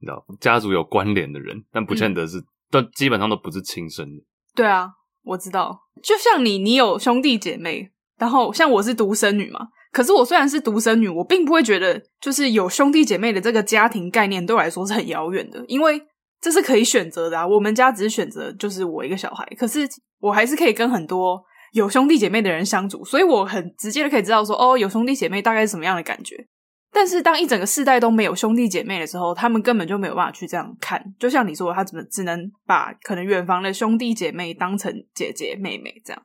[0.00, 4.24] 你知道家族有关联的人，但不见得是，但、嗯、基本上都不是亲生的。
[4.54, 4.88] 对啊，
[5.24, 5.78] 我知道。
[6.02, 9.68] 就像你，你有兄弟姐妹，然后像我是独生女嘛。
[9.92, 16.00] 可是我虽然是独生女，我并不会觉得就是有兄弟姐妹的这个家庭概念对我来说是很遥远的，因为
[16.40, 17.46] 这是可以选择的啊。
[17.46, 19.88] 我们家只是选择就是我一个小孩，可是
[20.20, 26.46] 我还是可以跟很多有兄弟姐妹的人相处，所以我很直接的可以知道说，哦，有兄弟姐妹大概是什么样的感觉。
[26.90, 31.02] 但是当一整个世代都没有兄弟姐妹的时候，他们根本就没有办法去这样看。
[31.18, 36.22] 就像你说，他怎么只能把可能远房的兄弟姐妹当成姐姐妹妹这样。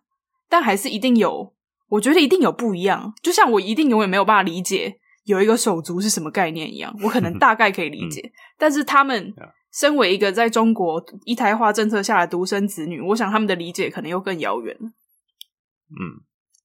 [0.49, 1.53] 但还是一定有，
[1.93, 3.13] 我觉得一定有不一样。
[3.21, 9.33] 就像我一定永远没有办法理解有一个手足是什么概念一样，我可能大概可以理解，嗯、但是他们
[9.71, 14.75] 身为一个在中国一胎化政策下的独生子女，我想他们的理解可能又更遥远。
[14.81, 16.23] 嗯，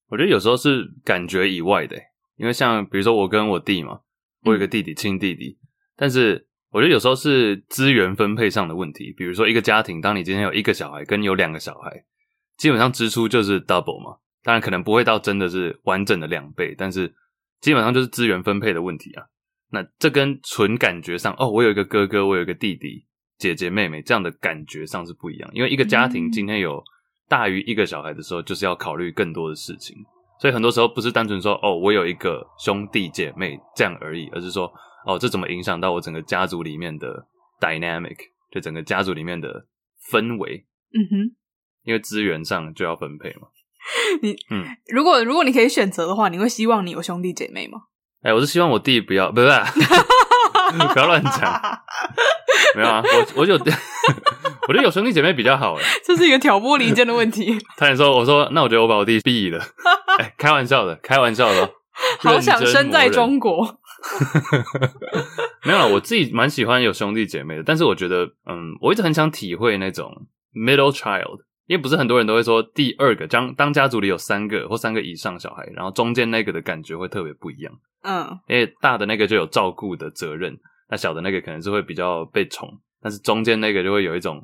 [0.09, 1.97] 我觉得有时候是感觉以外的，
[2.37, 4.01] 因为像比如说我跟我弟嘛，
[4.45, 5.59] 我有一个弟弟，亲弟弟，
[5.97, 6.47] 但是。
[6.71, 12.05] 我觉得有时候是资源分配上的问题，比如说一个家庭，当你今天有一个小孩，跟有两个小孩，
[12.59, 14.19] 基本上支出就是 double 嘛。
[14.43, 17.15] 当然可能不会到真的是完整的两倍，但是
[17.61, 19.25] 基本上就是资源分配的问题啊。
[19.71, 23.05] 那这跟纯感觉上，哦，我有一个哥哥，我有一个弟弟、
[23.37, 25.51] 姐姐、妹妹这样的感觉上是不一样。
[25.53, 26.83] 因为一个家庭今天有
[27.29, 29.97] 大于一个小孩的时候，就是要考虑更多的事情，
[30.41, 34.73] 所以很多时候不是单纯说，哦，我有一个兄弟姐妹这样而已，而是说。
[35.07, 37.27] 哦，这怎么影响到我整个家族里面的
[37.61, 38.17] dynamic？
[38.51, 39.65] 就整个家族里面的
[40.11, 40.67] 氛围。
[40.93, 41.37] 嗯哼，
[41.85, 43.49] 因为资源上就要分配嘛。
[44.23, 47.79] 你嗯，如果如果你可以选择的话，你会希望你有兄弟姐妹吗？
[48.23, 51.83] 哎，我是希望我弟不要， 不是你， 不要乱讲。
[52.75, 55.75] 没有啊，我我有我觉得有兄弟姐妹比较好。
[55.75, 57.59] 哎，这是一个挑拨离间的问题。
[57.77, 59.65] 差点说，我说那我觉得我把我弟毙了。
[60.19, 61.71] 哎，开玩笑的，开玩笑的。
[62.21, 63.81] 好想生在中国。
[65.65, 70.13] 没有啦，我自己蛮喜欢有兄弟姐妹的，但是我觉得，嗯，我一直很想体会那种
[70.55, 77.73] middle child，因为不是很多人都会说第二个，当当家族里有三个或三个以上小孩，然后中间那个的感觉会特别不一样。
[78.03, 80.59] 嗯，因为大的那个就有照顾的责任，
[80.91, 82.69] 那小的那个可能是会比较被宠，
[83.03, 84.43] 但是中间那个就会有一种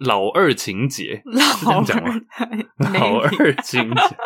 [0.00, 1.22] 老二情节，
[1.64, 4.16] 老二，老二情节，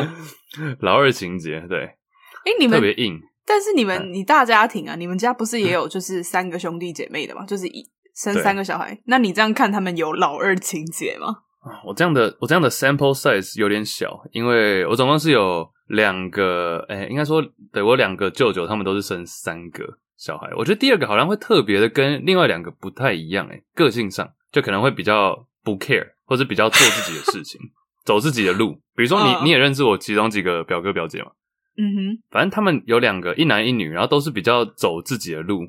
[0.80, 3.20] 老二情节，对，哎，你们特别硬。
[3.44, 7.44] 但是你们，你大家庭啊，你们家不是也有就是三个兄弟姐妹的吗？
[7.44, 7.84] 就是一
[8.14, 11.36] 生三个小孩，那你这样看他们有老二情节吗？
[11.84, 20.50] 我这样的我这样的 sample size 有点小，因为我总共是有两个，哎，应该说对我两个舅舅，他们都是生三个小孩。
[20.56, 27.60] 我觉得第二个好像会特别的跟另外两个不太一样，哎，个性上就可能会比较不 care，或者比较做自己的事情，
[28.04, 28.80] 走自己的路。
[28.94, 31.30] 比如说你你也认识我其中几个表哥表姐嘛？
[31.76, 35.60] 嗯哼，反正他们有两个，一男一女，然后都是比较走自己的路。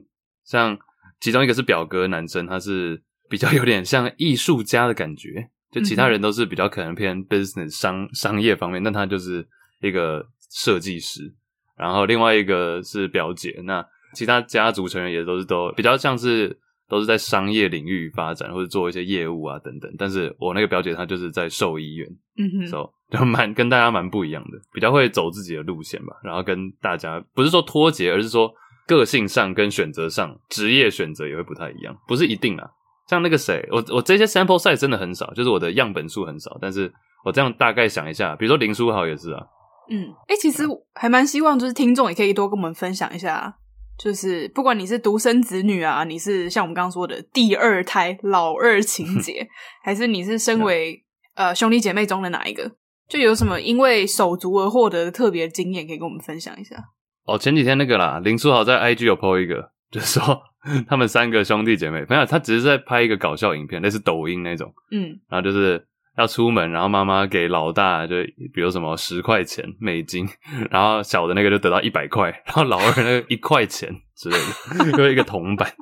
[0.43, 0.77] 像
[1.19, 9.47] 其中一个是表哥男生，他是比较有点像艺术家的感觉，就其他人都是比较可能偏 business 商商业方面，但他就是
[9.81, 11.33] 一个设计师。
[11.77, 19.91] 然后另外一个是表姐，那其他家族成员也都是都比较像是都是在商业领域发展或者做一些业务啊等等。
[19.97, 22.07] 但是我那个表姐她就是在兽医院，
[22.37, 26.15] 嗯哼，so 就蛮跟大家蛮不一样的，比较会走自己的路线吧。
[26.23, 28.53] 然后跟大家不是说脱节，而是说
[28.85, 31.97] 个性上跟选择上，职业选择也会不太一样。
[32.07, 32.69] 不是一定啊，
[33.11, 36.57] 像那个谁，我我这些 sample size 真的很少，就是我的样本数很少。
[36.61, 36.89] 但是
[37.25, 39.43] 我这样大概想一下，比如说林书豪也是啊。
[39.89, 43.53] 嗯，哎、欸，其实还蛮希望就是听众也可以多跟我们分享一下，
[44.01, 49.45] 就是不管你是独生子女啊，你是像我们刚刚说的第二胎老二情节，
[49.83, 51.03] 还是你是身为
[51.35, 52.71] 呃兄弟姐妹中的哪一个？
[53.09, 56.77] 就有什么因为手足而获得的特别经验，可以跟我们分享一下？
[57.25, 60.41] 哦，前几天那个啦，林书豪在 IG 有 po 一个，就是说
[60.87, 65.85] 他们三个兄弟姐妹，没有，他只是在拍一个搞笑影片，类似抖音那种，嗯，然后就是
[66.17, 68.15] 要出门，然后妈妈给老大就
[68.53, 70.27] 比如什么十块钱美金，
[70.69, 74.37] 然后小的那个就得到一百块， 然后老二那个一块钱之类
[74.85, 75.73] 的，就是一个铜板，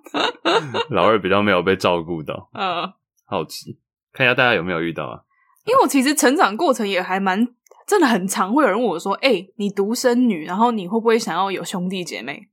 [0.90, 2.92] 老二比较没有被照顾到，嗯，
[3.26, 3.78] 好奇
[4.14, 5.20] 看一下大家有没有遇到啊？
[5.66, 7.48] 因为我其实成长过程也还蛮
[7.86, 12.48] 真的很常，会有人问我说：“哎、欸，你独生女，然后你会不会想要有兄弟姐妹？”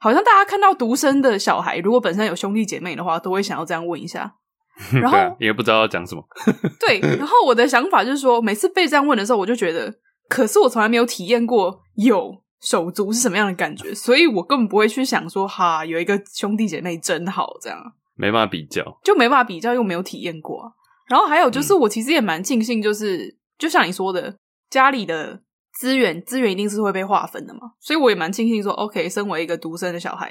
[0.00, 4.34] 好像大家看到独生的小孩，如果本身有兄弟姐妹的话，都会想要这样问一下。
[4.98, 6.24] 然后也不知道要讲什么。
[6.80, 9.94] 对，然后我的想法就是说，每次被这样问的时候，我就觉得，
[10.26, 17.78] 可是我从来没有体验过有手足是什么样的感觉，所以我根本不会去想说，哈，有一个兄弟姐妹真好，这样
[18.16, 20.72] 没办法比较，就没办法比较，又没有体验过。
[21.06, 24.34] 然后还有就是，我其实也蛮庆幸，就是、嗯、就像你说的，
[24.70, 25.40] 家里的
[25.80, 30.30] 资源资源一定是会被划分的嘛，所以我也蛮庆幸说，OK，身为一个独生的小孩，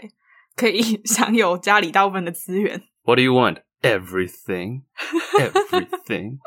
[0.55, 2.79] 可以 享有家里大部分的资源。
[3.03, 3.63] What do you want?
[3.81, 4.83] Everything,
[5.41, 6.37] everything.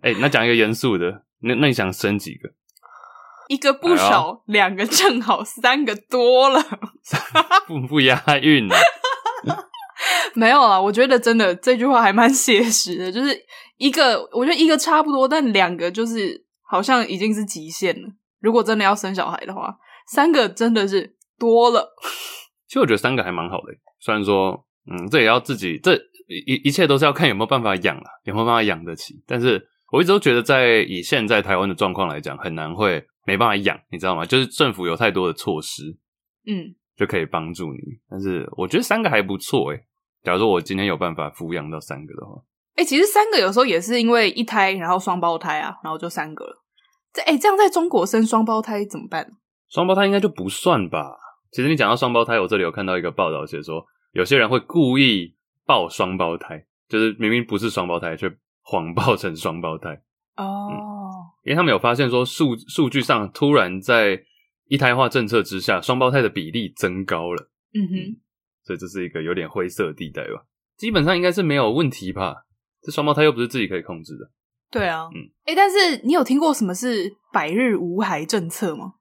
[0.00, 2.50] 哎，那讲一个严肃的，那那你想生几个？
[3.48, 6.62] 一个不少，哎、两个正好，三个多了，
[7.66, 8.76] 不不押韵啊。
[10.34, 13.36] 没有啦，我觉得真的这句话还蛮写实的，就是
[13.76, 18.08] 一个，我觉得一个差不多，但两个就是好像已经是极限了。
[18.40, 19.76] 如果真的要生小孩的话，
[20.08, 21.94] 三个真的是多了。
[22.66, 25.94] 其实我觉得三个还蛮好的，虽然说，嗯，这也要自己，这
[26.28, 29.22] 一一切都是要看有没有办法养了，有没有办法养得起。
[29.26, 34.26] 但是我一直都觉得，在以现在台湾的状况来讲，很难会没办法养，你知道吗？
[34.26, 35.96] 就是政府有太多的措施，
[36.46, 37.78] 嗯，就可以帮助你。
[38.10, 39.86] 但是我觉得三个还不错诶。
[40.22, 42.42] 假如说我今天有办法抚养到三个的话，
[42.76, 46.62] 哎，其实三个有时候也是因为一胎，然后双胞胎啊，然后就三个了。
[47.12, 49.30] 这哎，这样在中国生双胞胎怎么办？
[49.68, 51.16] 双胞胎应该就不算吧？
[51.52, 58.28] 其实你讲到双胞胎，我这里有看到一个报道写说，有些人会故意抱双胞胎，就是明明不是双胞胎，却
[58.62, 59.90] 谎报成双胞胎。
[60.36, 60.74] 哦、嗯，
[61.44, 64.20] 因为他们有发现说数数据上突然在
[64.66, 67.48] 一胎化政策之下，双胞胎的比例增高了。
[67.72, 68.20] 嗯哼，
[68.64, 70.44] 所以这是一个有点灰色地带吧？
[70.76, 72.43] 基本上应该是没有问题吧？
[72.84, 74.30] 这双胞胎又不是自己可以控制的。
[74.70, 78.94] 对啊，嗯，哎，但是你有听过什么是百日无孩政策吗？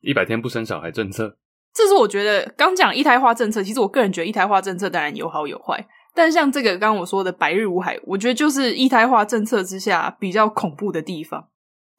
[0.00, 1.36] 一百天不生小孩政策，
[1.74, 3.62] 这是我觉得刚讲一胎化政策。
[3.62, 11.48] 其实我个人觉得一胎化政策当然有好有坏，但像这个刚刚我说的百日无孩，我觉得就是一胎化政策之下比较恐怖的地方。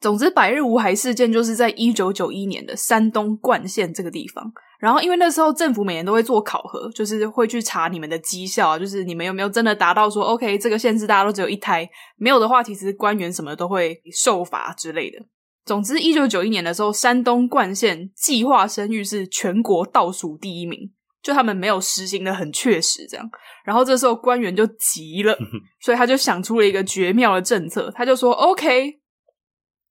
[0.00, 4.52] 总之，百日无孩事件就是在一九九一年的山东冠县这个地方。
[4.78, 15.18] 然后，因为那时候政府每年都会做考核，就是会去查你们的绩效啊，就是你们有没有真的达到说，OK，这个限制大家都只有一胎，没有的话，其实官员什么都会受罚之类的。
[15.64, 23.28] 总之，一九九一年的时候，山东冠县计划生育是全国倒数第一名，就他们没有实行的很确实这样。
[23.64, 25.36] 然后这时候官员就急了，
[25.80, 29.00] 所以他就想出了一个绝妙的政策，他就说：“OK，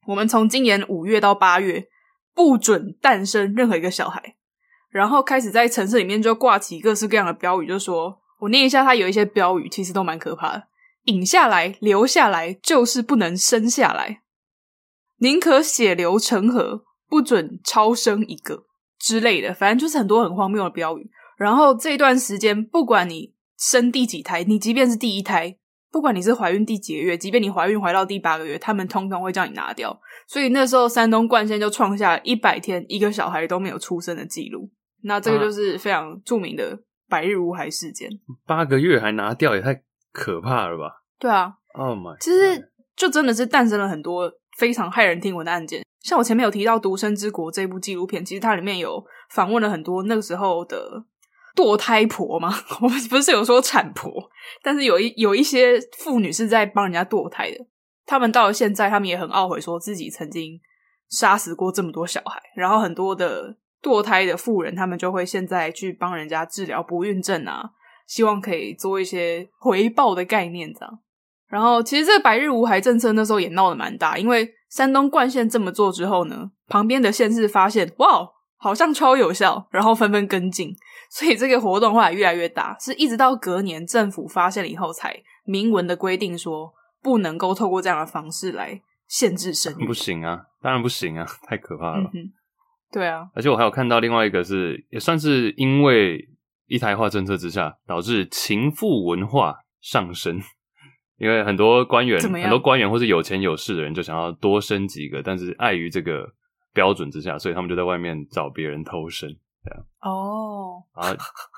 [0.07, 1.87] 我们从今年五月到八月
[2.33, 4.35] 不准诞生任何一个小孩。”
[4.89, 10.63] 然后开始在城市里面就挂起各式各样的标语，就说：“我念一下，它有一些标语其实都蛮可怕的，
[11.05, 14.21] 引下来，留下来，就是不能生下来。”
[15.19, 18.65] 宁可血流成河，不准超生一个
[18.99, 21.09] 之类的，反正就是很多很荒谬的标语。
[21.37, 25.57] 然后这段时间，不管你生第几胎，你即便是第一胎，
[25.91, 29.99] 不管你是怀孕第几个月，即便你怀孕怀到第八个月，他们通通会叫你拿掉。
[30.27, 34.69] 所以那时候，山东冠县就创下一百天一个小孩都没有出生的记录。
[35.03, 36.79] 那这个就是非常著名的
[37.09, 38.09] 百日无孩事件。
[38.45, 41.03] 八个月还拿掉，也太可怕了吧？
[41.19, 44.31] 对啊，Oh my，其实就真的是诞生了很多。
[44.57, 51.05] 非常骇人听闻的案件，像我前面有提到《独生之国》这部纪录片，其实它里面有访问了很多那个时候的
[51.55, 54.11] 堕胎婆嘛， 我们不是有说产婆，
[54.63, 57.67] 但是有一有一些妇女是在帮人家堕胎的，
[58.07, 60.59] 他们到了现在，他们也很懊悔，说自己曾经
[61.11, 67.71] 杀死过这么多小孩，然后很多的堕胎的妇人，他们就会现在去帮人家治疗不孕症啊，
[68.07, 70.99] 希望可以做一些回报的概念，这样。
[71.47, 80.75] 然后，其实这个百日无孩政策那时候也闹得蛮大，因为山东冠县这么做之后呢，旁边的县市发现，哇，好像超有效，然后纷纷跟进，
[81.09, 85.15] 所以这个活动后来越来越大，是一直到隔年政府发现了以后，才
[85.45, 89.87] 明文的规定说，不能够透过这样的方式来限制生育。
[89.87, 92.01] 不行啊，当然不行啊，太可怕了。
[92.01, 92.33] 嗯哼，
[92.91, 96.29] 对啊，而且我还有看到另外一个是，也算是因为
[96.67, 100.41] 一台化政策之下，导致情妇文化上升。
[101.17, 106.31] 因为很多官员，很多官员或是有钱有势的人就想要多生几个，但是碍于这个
[106.73, 109.27] 标准之下，所以他们就在外面找别人偷生，
[109.63, 109.85] 这样。
[110.01, 111.09] 哦，啊，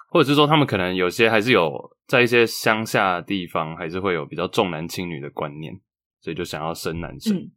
[0.09, 1.77] 或者是说他们可能有些还是有
[2.07, 5.77] 在一些乡下地方，还是会有比较重男轻女的观念，
[6.21, 7.51] 所以就想要生男生，嗯。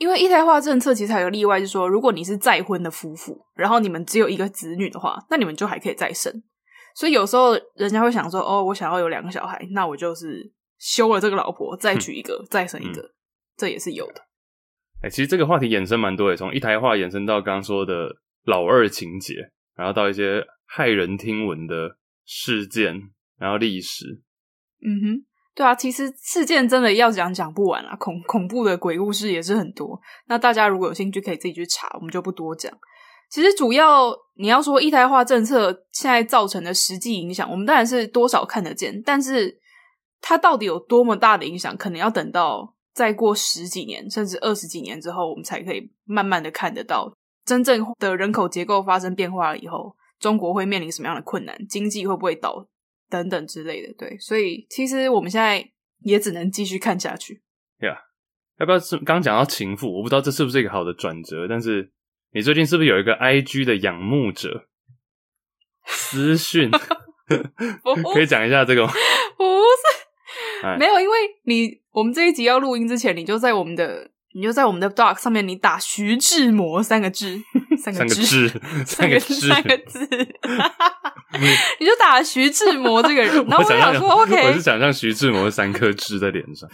[0.00, 6.42] 因为一胎化政策其实还有例外，就是说如果你是再婚的夫妇，然后你们只有一个子女的话，那你们就还可以再生。
[6.96, 10.52] 所以有时候人家会想说，哦，我想要有两个小孩，那我就是。
[10.82, 13.10] 休了这个老婆，再娶一个，嗯、再生一个，嗯、
[13.54, 14.22] 这也是有的。
[15.02, 18.08] 哎、欸，其实这个话题衍生蛮多的，从一胎化衍生到刚刚说的
[18.46, 19.34] 老二情节，
[19.76, 20.42] 然后到一些
[20.74, 22.98] 骇人听闻的事件，
[23.36, 24.22] 然后历史。
[24.82, 30.00] 嗯哼，对啊，其实事件真的要讲讲不完啊，恐恐怖的鬼故事也是很多。
[30.26, 32.72] 那大家如果有兴趣，可以自己去查，我们就不多讲。
[33.30, 39.58] 其实主要你要说一胎化政策现在造成的实际影响，我们当然是多少看得见，但是。
[40.22, 41.74] 它到底有多么大的影响？
[41.78, 47.10] 可能要等到再过十几年，甚至二十几年之后，我们才可以慢慢的看得到
[47.46, 52.68] 真正的人口结构发生变化了以后，中国会面临什么样的困难，经济会不会倒
[53.10, 53.92] 等等之类的。
[53.98, 55.68] 对，所以其实我们现在
[56.04, 57.42] 也只能继续看下去。
[57.78, 57.96] 对啊，
[58.58, 59.96] 要不要是刚讲到情妇？
[59.96, 61.90] 我不知道这是不是一个好的转折，但是
[62.32, 64.68] 你最近是不是有一个 IG 的仰慕者
[65.84, 66.70] 私讯？
[68.12, 68.92] 可以讲一下这个吗？
[69.38, 70.76] 不是。
[70.78, 77.40] 没有，因为你我们这一集要录音之前，你就在我们的你就在我们的 doc 上面，你打徐志摩三个字，
[77.82, 78.48] 三个字，
[78.86, 79.98] 三个字，三个字，
[81.80, 86.68] 你就打徐志摩这个人，然后我就想说，OK，我是想象徐志摩三颗痣在脸上，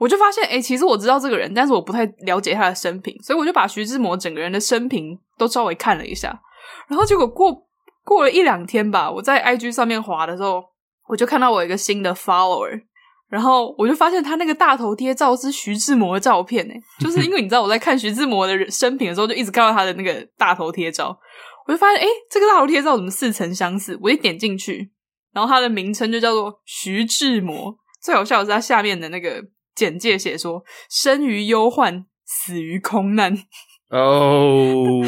[0.00, 6.40] 我就发现，哎、欸，其实我知道这个人，但是我不太了解他的生平，所以我就把徐志摩整个人的生平都稍微看了一下，
[6.88, 7.54] 然后结果过
[8.04, 10.64] 过了一两天吧，我在 IG 上面滑的时候。
[11.08, 12.70] 我就看到我一个新的 follower，
[13.30, 21.16] 然后我就发现他那个大头贴照是徐志摩的照片呢，就是因为你知道我在看徐志摩的生平的时候，就一直看到他的那个大头贴照，
[21.66, 23.96] 我就发现哎，这个大头贴照怎么似曾相识？
[24.02, 24.90] 我一点进去，
[25.32, 27.76] 然后他的名称就叫做徐志摩。
[28.02, 29.40] 最好笑的是他下面的那个
[29.74, 33.32] 简介写说：生于忧患，死于空难。
[33.90, 35.02] 哦，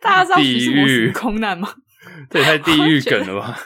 [0.00, 1.74] 大家知道徐志摩死于空难吗？
[2.30, 3.58] 这也太地狱梗了吧！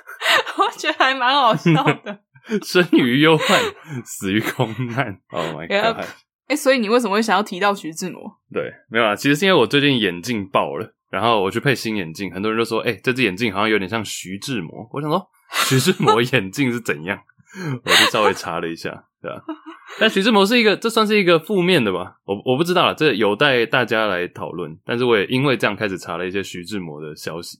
[0.56, 1.72] 我觉得还蛮好笑
[2.02, 2.20] 的。
[2.64, 3.60] 生于忧患，
[4.04, 5.20] 死于空难。
[5.30, 6.04] Oh my god！
[6.46, 8.38] 哎、欸，所以你为什么会想要提到徐志摩？
[8.52, 15.28] 对，没有啊，其实是因为我最近眼镜爆了，然后我去配新眼镜，很多人都说：“哎、欸，这只眼镜好像有点像徐志摩。”我想说，
[15.68, 17.18] 徐志摩眼镜是怎样？
[17.84, 18.90] 我就稍微查了一下，
[19.20, 19.42] 对吧？
[19.98, 22.18] 但徐志摩是一个，这算是一个负面的吧？
[22.24, 24.78] 我我不知道了，这有待大家来讨论。
[24.84, 27.58] 但是我也因为这样开始查了一些徐志摩的消息。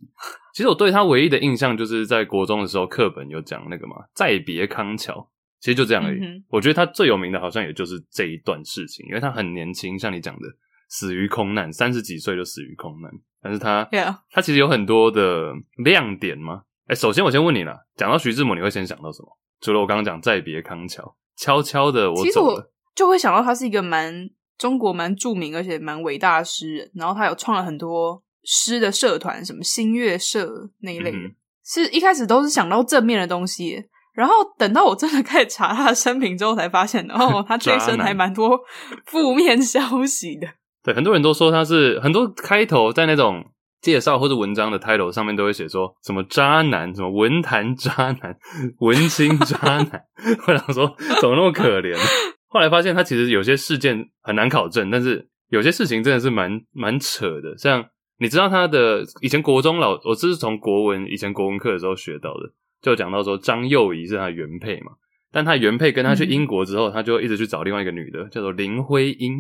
[0.55, 6.21] 其实我对他唯一的印象就是在国中的时候，课本有讲那个嘛，再别康桥，其实就这样而已。
[6.21, 10.47] 嗯、我觉得他最有名的好像也就是这一段事情，因为他很年轻，像你讲的，
[10.89, 13.11] 死于空难，三十几岁就死于空难。
[13.43, 13.89] 但是他.
[14.31, 16.63] 他其实有很多的亮点吗？
[16.87, 19.39] 哎，首先我先问你啦，讲到徐志摩，你会先想到什么？
[19.61, 21.17] 除了我刚刚讲再别康桥。
[21.39, 22.27] 悄悄的，我走了。
[22.27, 22.65] 其实我
[22.95, 24.29] 就会想到他是一个蛮
[24.59, 31.35] 中国蛮著名而且蛮伟大的诗人，然后他有创了很多诗的社团，什么新月社那一类的，嗯、
[31.65, 33.85] 是一开始都是想到正面的东西，
[34.15, 38.59] 然后等到我真的开始查他的生平之后，才发现哦， 他这一生还蛮多
[39.07, 40.49] 负面消息的。
[40.83, 43.45] 对，很多人都说他是很多开头在那种。
[43.81, 48.37] 介绍或者文章的 title 上面都会写说什么渣男，什么文坛渣男、
[48.81, 50.03] 文青渣男。
[50.47, 51.97] 我想说怎么那么可怜？
[52.49, 57.57] 后来发现他其实有些事件很难考证，但是有些事情真的是蛮蛮扯的。
[57.59, 57.85] 像
[58.19, 62.51] 你知道他的以前国中老，我这是从国文以前国文课的时候学到的，
[62.83, 64.93] 就讲到说张幼仪是他原配嘛，
[65.31, 69.39] 但他原配跟他去英国之后，他就一直去找另外一个女的，叫做林徽因。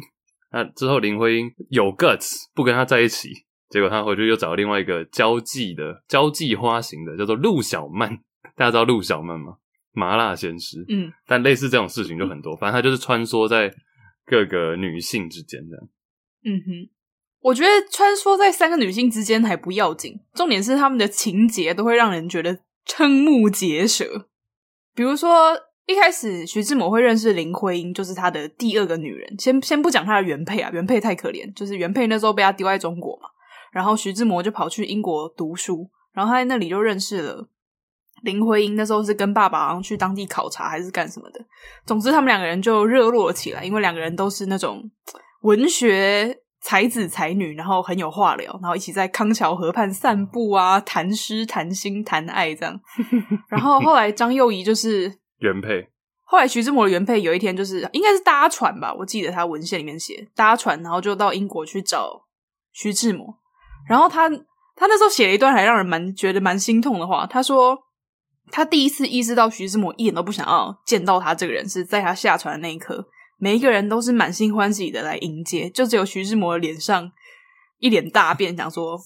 [0.53, 3.30] 那之后林徽因有 guts 不跟他在一起。
[3.71, 8.09] 结果他回去又找另外一个交际的交际花型的，叫做陆小曼。
[8.57, 9.57] 大家知道陆小曼吗？
[9.93, 10.85] 麻辣鲜师。
[10.89, 12.57] 嗯，但类似这种事情就很多。
[12.57, 13.73] 反正他就是穿梭在
[14.25, 15.89] 各个女性之间这样。
[16.45, 16.91] 嗯哼，
[17.41, 24.29] 我觉得穿梭在三个女性之间还不要紧，重点是他们的情节都会让人觉得瞠目结舌。
[24.95, 29.35] 比如说一开始徐志摩会认识林徽因，就是他的第二个女人。
[29.39, 33.29] 先先不讲他的原配啊，原配太可怜，就是原配那时候被他丢在中国嘛。
[33.73, 37.49] 然后徐志摩就跑去英国读书，然后他在那里就认识了
[38.23, 38.75] 林徽因。
[38.77, 41.41] 那时候是跟爸爸好像去当地考察还是干什么的。
[41.87, 44.91] 总之他们两个人就热络了起来，因为两个人都是那种
[45.43, 52.81] 文学才子才女，然后很有话聊，然后一起在康桥河畔散步啊，谈诗、谈心、谈爱这样。
[53.49, 55.89] 然后后来张幼仪就是 原配，
[56.25, 62.25] 后来徐志摩的原配有一天就是应该是搭船吧，我记得他文献里面写搭船，然后就到英国去找
[62.73, 63.39] 徐志摩。
[63.87, 67.26] 然后他他那时候写了一段还让人蛮觉得蛮心痛的话。
[67.26, 67.79] 他说
[68.51, 73.07] 他第一次意识到徐志摩一点都不想要见到他这个人，是在他下船的那一刻，
[73.39, 77.11] 每一个人都是满心欢喜的来迎接，就只有徐志摩的脸上
[77.79, 78.99] 一脸大变，想说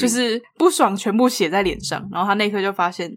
[0.00, 2.08] 就是不爽全部写在脸上。
[2.10, 3.10] 然后他那一刻就发现，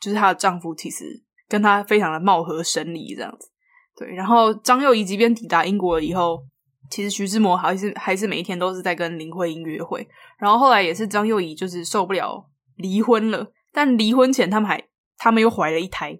[0.00, 1.04] 就是她的丈夫其实
[1.48, 3.48] 跟她非常的貌合神离这样子。
[3.96, 6.44] 对，然后张幼仪即便抵达英国了以后。
[6.90, 10.06] 其实徐志摩还是还是每一天都是在跟林徽因约会，
[10.38, 14.82] 然后后来也是张幼仪就是受不了离婚了，但离婚前他们还
[15.16, 16.18] 他们又怀了一胎，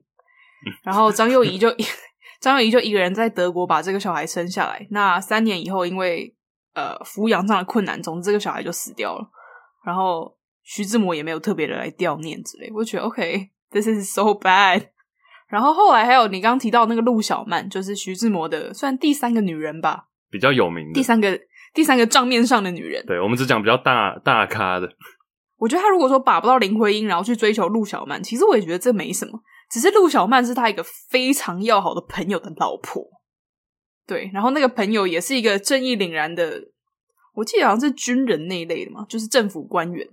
[0.82, 1.68] 然后张幼仪就
[2.40, 4.86] 张幼仪就一个人在德国把这个小孩生下来。
[4.90, 6.34] 那三年以后，因为
[6.74, 9.28] 呃抚养上的困难，总之这个小孩就死掉了。
[9.84, 14.88] 然后徐志摩也没有特别的来悼念之类，我觉得 OK，this is so bad。
[15.48, 20.08] 然后后来还有你刚刚提到那个陆小曼，就是徐志摩的算第三个女人吧。
[20.34, 21.40] 比较有名的第三个
[21.72, 24.92] 第三个账面上的女人，对，我们只讲比较大大咖的。
[25.58, 29.40] 我觉得他如果说把不到林徽因，然后去追求陆小曼，其实我也觉得这没什么。
[29.70, 33.04] 只是陆小曼是他一个非常要好的朋友的老婆，
[34.08, 36.60] 对，然后那个朋友也是一个正义凛然的，
[37.34, 40.04] 我记得好像是军人那一类的嘛，就是政府官员。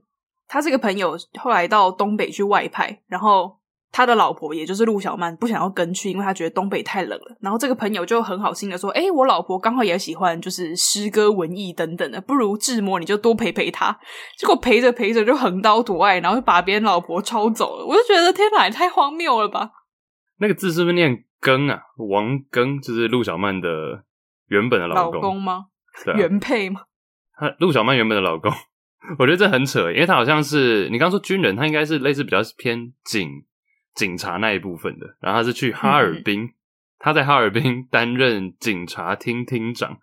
[0.47, 3.57] 他这个朋友后来到东北去外派，然后
[3.91, 7.37] 他的老婆也就是陆小曼不想要跟去，因为他觉得东北太冷了。
[7.41, 13.99] 然后这个朋友就很好心的说：“哎，我老婆刚好也喜欢就是诗歌文艺等等的，不如志摩你就多陪陪她。”
[14.39, 17.85] 结果陪着陪着就横刀夺爱，然后就把别人老婆抄走了。
[17.85, 19.71] 我就觉得天哪，也太荒谬了吧！
[20.37, 21.81] 那个字是不是念庚啊？
[21.97, 23.67] 王庚就是陆小曼的
[24.47, 25.65] 原本的老公，老公吗？
[26.05, 26.83] 对啊、原配吗？
[27.37, 28.49] 他陆小曼原本的老公，
[29.19, 33.29] 我觉得这很扯，因为他好像是你刚刚说军人，他应该是类似比较偏警。
[33.95, 36.49] 警察那一部分的，然后他是去哈尔滨，嗯、
[36.99, 39.99] 他在哈尔滨担任警察厅厅长。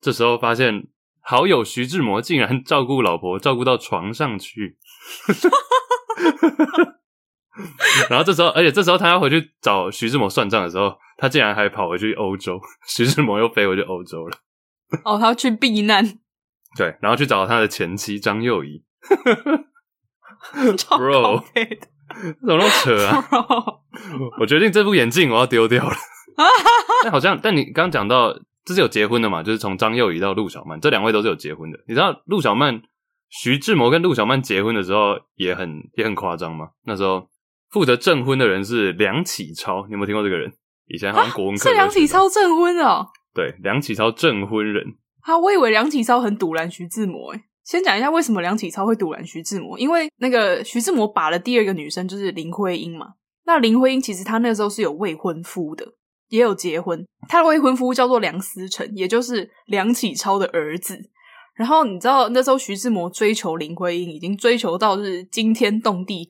[0.00, 0.88] 这时候发现
[1.20, 4.78] 好友徐志摩竟然照顾老婆，照顾到床上去。
[8.08, 12.60] 然后这时候，而且这时候他要回去找徐志摩算账的时候，他竟然还跑回去欧洲。
[12.88, 14.38] 徐志摩又飞回去欧洲了。
[15.04, 16.18] 哦，他要去避难。
[16.76, 18.82] 对，然后去找他的前妻张幼仪。
[20.76, 21.44] 超 Bro。
[22.46, 23.24] 怎么那么扯啊！
[24.40, 25.94] 我决定这副眼镜我要丢掉了。
[27.04, 28.32] 但好像，但你刚刚讲到
[28.64, 29.42] 这是有结婚的嘛？
[29.42, 31.78] 就是从张幼仪到陆小曼，这两位都是有结婚的。
[31.86, 32.82] 你知道陆小曼、
[33.28, 36.68] 徐志摩跟陆小曼结婚的时候也很也很夸张吗？
[36.84, 37.28] 那时候
[37.70, 40.52] 负责证婚的人是梁启超，你有没有听过这个人？
[40.88, 43.06] 以前好像国文课、啊、是梁启超证婚哦。
[43.34, 44.84] 对，梁启超证婚人。
[45.22, 53.14] 啊，我以为梁启超很堵拦徐志摩诶先讲一下为什么梁启超会堵拦徐志摩，因为那个徐志摩把了第二个女生就是林徽因嘛。
[53.44, 55.86] 那林徽因其实她那时候是有未婚夫的，
[56.28, 57.04] 也有结婚。
[57.28, 60.98] 她的未婚夫叫做梁思成，也就是梁启超的儿子。
[61.54, 66.28] 然后你知道那时候徐志摩追求林徽因，已经追求到是惊天动地，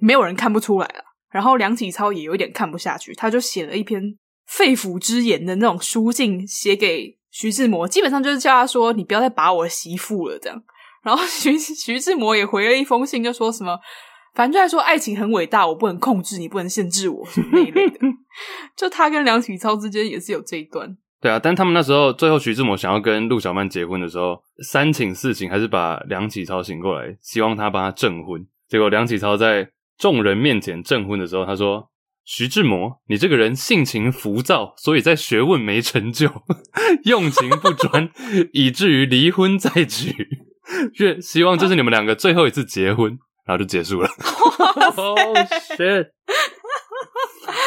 [0.00, 1.04] 没有人看不出来了。
[1.30, 4.16] 然后梁启超也有一点看不下去，他就写了一篇
[4.46, 7.18] 肺腑之言的那种书信写给。
[7.32, 10.62] 徐志摩基本上就是叫他说：“你不要再把我媳妇了。”这样，
[11.02, 13.76] 然后徐 徐志摩也回了一封信，就说什么，
[14.34, 17.98] 反正就在说爱情很伟大，我不能控制你，不能限制我什么那一类的。
[18.76, 20.94] 就他跟梁启超之间也是有这一段。
[21.22, 28.46] 对啊，但他们那时候最后徐志摩想要跟陆小曼结婚的时候，三请四请还是把梁启超请过来，希望他帮他证婚。
[28.68, 31.88] 结果梁启超在众人面前证婚的时候，他说。
[32.24, 36.30] 徐志摩，你这个人性情浮躁，所以在学问没成就，
[37.04, 38.10] 用情不专，
[38.52, 40.14] 以至于离婚再娶。
[41.00, 44.08] 愿希望这是你们两个最后一次结婚，然后就结束了。
[44.94, 46.08] Oh shit！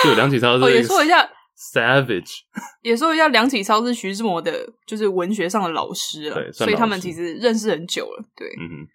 [0.03, 1.27] 对，梁启超是、哦、也说一下
[1.73, 2.39] savage，
[2.81, 4.51] 也说一下梁启超是徐志摩的，
[4.87, 8.23] 就是文学上的老师了，所以他们其实认识很久了。
[8.35, 8.87] 对，嗯哼，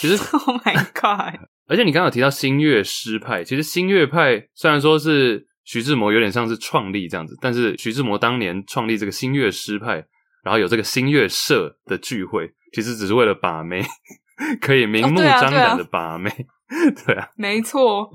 [0.00, 1.40] 其实 Oh my God。
[1.68, 10.04] 而且你刚刚有提到新月诗派，其实新月派虽然说是徐志摩有点像是创立这样子，但是徐志摩当年创立这个新月诗派，
[10.44, 13.82] 然后有这个新月社的聚会，其实只是为了把妹，
[14.60, 16.34] 可以明目张胆的把妹，哦、
[16.74, 18.10] 对啊，对啊对啊没错，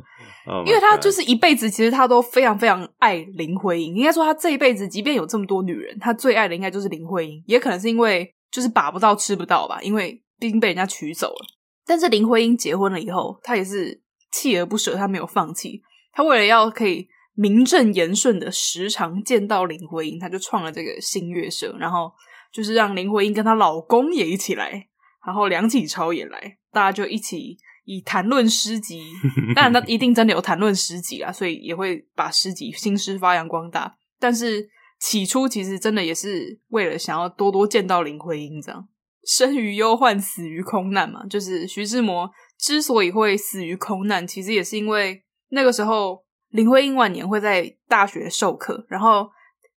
[0.65, 3.95] 因为他就是一辈子，其实他都非常非常爱林徽因。
[3.95, 11.56] 应该说他这一辈子，即便有这么多女人，他最爱的应该就是林徽因，也可能是因为就是把不到吃不到吧，因为毕竟被人家娶走了。
[11.87, 15.81] 但是林徽因结婚了以后，她也是锲而不舍，她没有放弃。
[16.11, 22.11] 她为了要可以名正言顺的时常见到林徽因，她就创了这个新月社，然后
[22.51, 24.87] 就是让林徽因跟她老公也一起来，
[25.25, 29.01] 然后梁启超也来，大家就一起以谈论诗集，
[29.55, 33.95] 当然他一定真的有谈论诗集啊，所以也会把诗集新诗发扬光大。
[34.19, 34.67] 但是
[34.99, 38.87] 起初其实真的也是为了想要多多见到林徽因这样。
[39.27, 49.29] 生于忧患，死于空难嘛，就是徐志摩之所以会死于空难，其实也是因为那个时候林徽因晚年会在大学授课，然后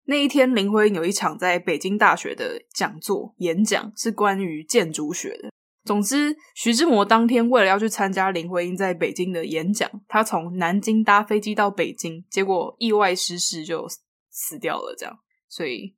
[0.05, 5.51] 那一天林徽因有一场在北京大学的讲座演讲，是关于建筑学的。
[5.85, 13.89] 总之，徐志摩当天为了要去参加林徽因在北京的演讲，他从南京搭飞机到北京，结果意外失事就
[14.31, 14.95] 死掉了。
[14.97, 15.97] 这样，所以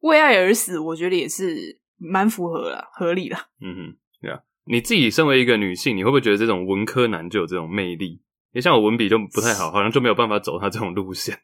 [0.00, 1.78] 为爱而死，我觉得也是。
[1.98, 3.38] 蛮符合了，合理了。
[3.60, 4.40] 嗯哼，对啊。
[4.70, 8.22] 你自己身为一个女性，你会不会觉得这种文科男就有这种魅力？
[8.52, 11.40] 你像我文笔就不太好， 好像就没有办法走他这种路线。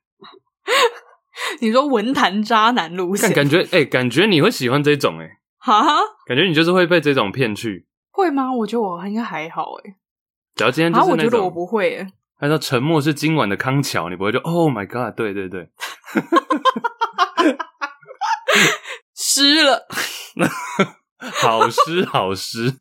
[1.61, 5.83] 你说文坛渣男路线，感觉哎、欸，感觉你会喜欢这种哎、欸，哈，
[6.27, 8.53] 感觉你就是会被这种骗去，会吗？
[8.53, 9.97] 我觉得我应该还好哎。
[10.55, 12.13] 只要今天就是那种，我觉得我不会哎。
[12.39, 15.63] 他说沉默是今晚的康桥，你不会就 Oh my God，对对对，
[19.35, 19.87] 湿了。
[21.19, 22.75] 好诗好诗，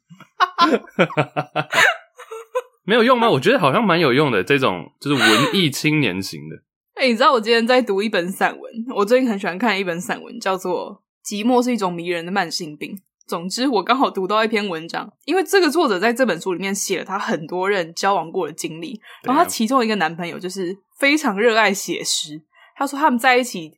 [2.85, 3.27] 没有用吗？
[3.27, 6.55] 我觉得好像蛮有用的，这种就是文艺青年型的。
[6.95, 12.91] 哎、欸，你知道我今天在读一本散文，我最近很喜欢看一本散文，叫做《寂寞是一种迷人的慢性病》。
[13.25, 22.41] 总之，我刚好读到一篇文章，因为这个作者在这本书里面写了他很多任交往过的经历，然后他其中一个男朋友就是非常热爱写诗。
[22.75, 23.71] 他说他们在一起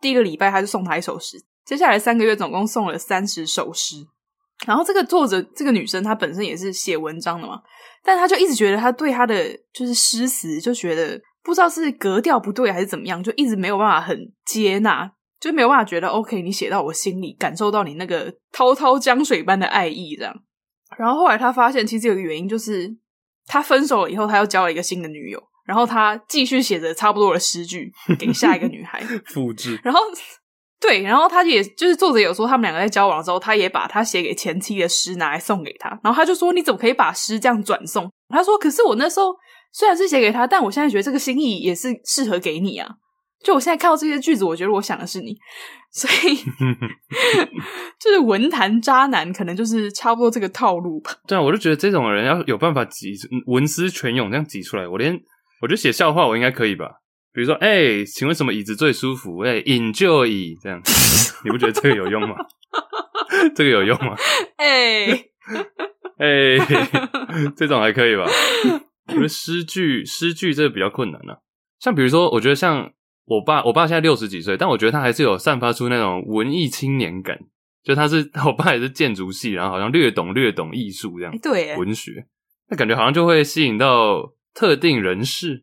[0.00, 1.38] 第一个礼拜，他就送他一首诗，
[1.68, 3.96] 接下来三个月总共送了三十首诗。
[4.66, 7.60] 然后这个作者这个女生她本身也是写文章的嘛，
[8.02, 15.12] 但她就一直觉得她对她的就是诗词就觉得不知道是格调不对还是怎么样，就一直没有办法很接纳。
[15.40, 20.34] 就没有办法觉得 OK，你写到我心里，感受到你那个滔滔江水般的爱意，这样。
[20.98, 22.90] 然后后来她发现，其实有个原因就是，
[23.46, 29.00] 她分手了以后，她又交了一个新的女友，然后她继续写着差不多的诗句给下一个女孩
[29.32, 29.78] 复制。
[29.84, 30.00] 然后
[30.80, 39.34] 对，然后他也就是作者有说，他们两个在交往的时候，他也把他写给前妻的诗拿来送给他，然后他就说：“你怎么可以把诗这样转送？”他说：“可是我那时候
[39.72, 42.88] 虽然是写给他，但我现在觉得这个心意也是适合给你啊。”
[43.44, 45.36] 就我现在看到这些句子，我觉得我想的是你，
[45.92, 46.34] 所以
[48.00, 51.12] 就是文坛渣男，可能就是差不多这个套路吧。
[51.26, 53.14] 对啊，我就觉得这种人要有办法挤
[53.46, 55.16] 文思泉涌这样挤出来，我连
[55.62, 56.86] 我觉得写笑话我应该可以吧？
[57.38, 59.38] 比如说，哎、欸，请问什么椅子最舒服？
[59.44, 60.82] 哎、欸，enjoy 这样，
[61.46, 62.34] 你不觉得这个有用吗？
[63.54, 64.16] 这个有用吗？
[64.56, 65.06] 哎
[66.18, 66.58] 哎，
[67.56, 68.24] 这种还可以吧？
[69.06, 71.38] 我觉得诗句诗句这个比较困难啊。
[71.78, 72.90] 像比如说，我觉得像。
[73.30, 77.38] 我爸，我爸现在六十几岁，但我觉得他还是有散发出那种文艺青年感。
[77.84, 82.24] 就他是，我爸也是建筑系，然后好像略懂略懂艺术这样，对，文学，
[82.70, 85.62] 那感觉好像就会吸引到特定人士。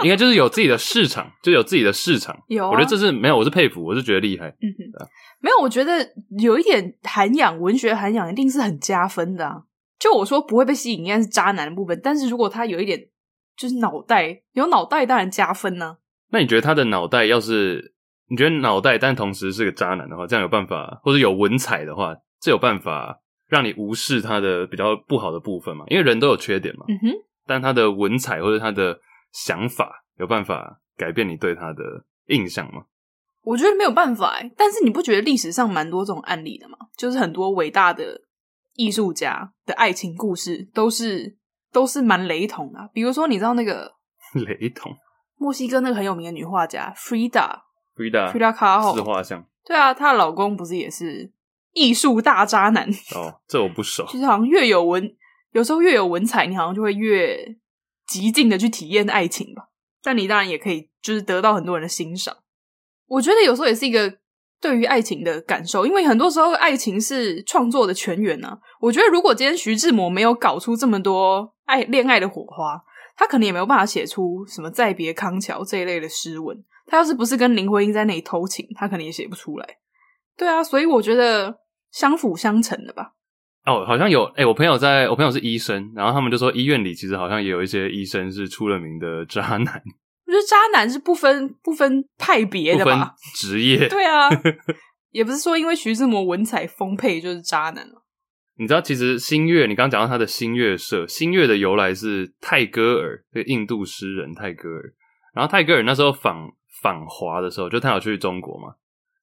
[0.00, 2.36] 应该就是有自己的市场，就有自己的市场。
[2.48, 4.48] 有、啊，我觉得这是没有，我是佩服，我是觉得厉害。
[4.48, 5.08] 嗯哼，
[5.40, 5.92] 没有，我觉得
[6.38, 9.62] 有一点涵养，文学涵养一定是很加分的啊。
[9.98, 13.00] 就我说不会被吸引，应该是渣男的部分，但是如果他有一点。
[13.56, 15.96] 就是脑袋有脑袋当然加分呢、啊。
[16.32, 17.94] 那你觉得他的脑袋要是
[18.28, 23.16] 你觉得脑袋，但同时是个渣男的话，这样有办法，或者有文采的话，这有办法
[23.48, 25.84] 让你无视他的比较不好的部分吗？
[25.86, 26.84] 因为人都有缺点嘛。
[26.88, 27.16] 嗯哼。
[27.46, 28.98] 但他的文采或者他的
[29.34, 31.82] 想法有办法改变你对他的
[32.28, 32.84] 印象吗？
[33.42, 34.50] 我觉得没有办法哎。
[34.56, 36.78] 但是你不觉得历史上蛮多这种案例的吗？
[36.96, 38.22] 就是很多伟大的
[38.74, 41.36] 艺术家的爱情故事都是。
[41.74, 43.92] 都是蛮雷同的，比如说你知道那个
[44.34, 44.96] 雷同，
[45.38, 51.32] 墨西哥那个很有名的女画家 Frida，Frida Frida Kahlo 自画像，对啊，她的老公不是也是
[51.72, 53.40] 艺术大渣男哦？
[53.48, 54.06] 这我不熟。
[54.06, 55.16] 其 实好像越有文，
[55.50, 57.44] 有时候越有文采，你好像就会越
[58.06, 59.68] 极尽的去体验爱情吧。
[60.02, 62.36] 但你当然也可以，就是得到很多人的欣赏。
[63.06, 64.18] 我觉得有时候也是一个。
[64.60, 68.58] 对于爱情的感受，因为很多时候爱情是创作的泉源呢、啊。
[68.80, 72.82] 我觉得如果今天徐志摩没有搞出这么多爱恋爱的火花，
[73.14, 76.56] 他可能也没有办法写出什么再别康桥这一类的诗文。
[76.86, 79.68] 他要是不是跟林徽因在那里偷情，他可能也写不出来。
[80.34, 81.58] 对啊，所以我觉得
[81.90, 83.12] 相辅相成的吧。
[83.66, 89.82] 哦，好像有诶，我朋友在，我朋友是医生，然后他们就说医院里其实好像也有一些医生是出了名的渣男。
[90.26, 93.88] 我觉得渣男是不分不分派别的吧，职业。
[93.88, 94.28] 对啊，
[95.12, 98.04] 也不是说因为徐志摩文采丰沛就是渣男了。
[98.56, 104.94] 你知道，其实新月，你刚刚讲到他的新月社，新月的由来是泰戈尔，这个印度诗人泰戈尔。
[105.34, 106.48] 然后泰戈尔那时候访
[106.80, 108.74] 访华的时候，就他有去中国嘛，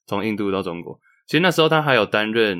[0.05, 0.99] 从印度到中国。
[1.27, 2.57] 其实那时候他还有担任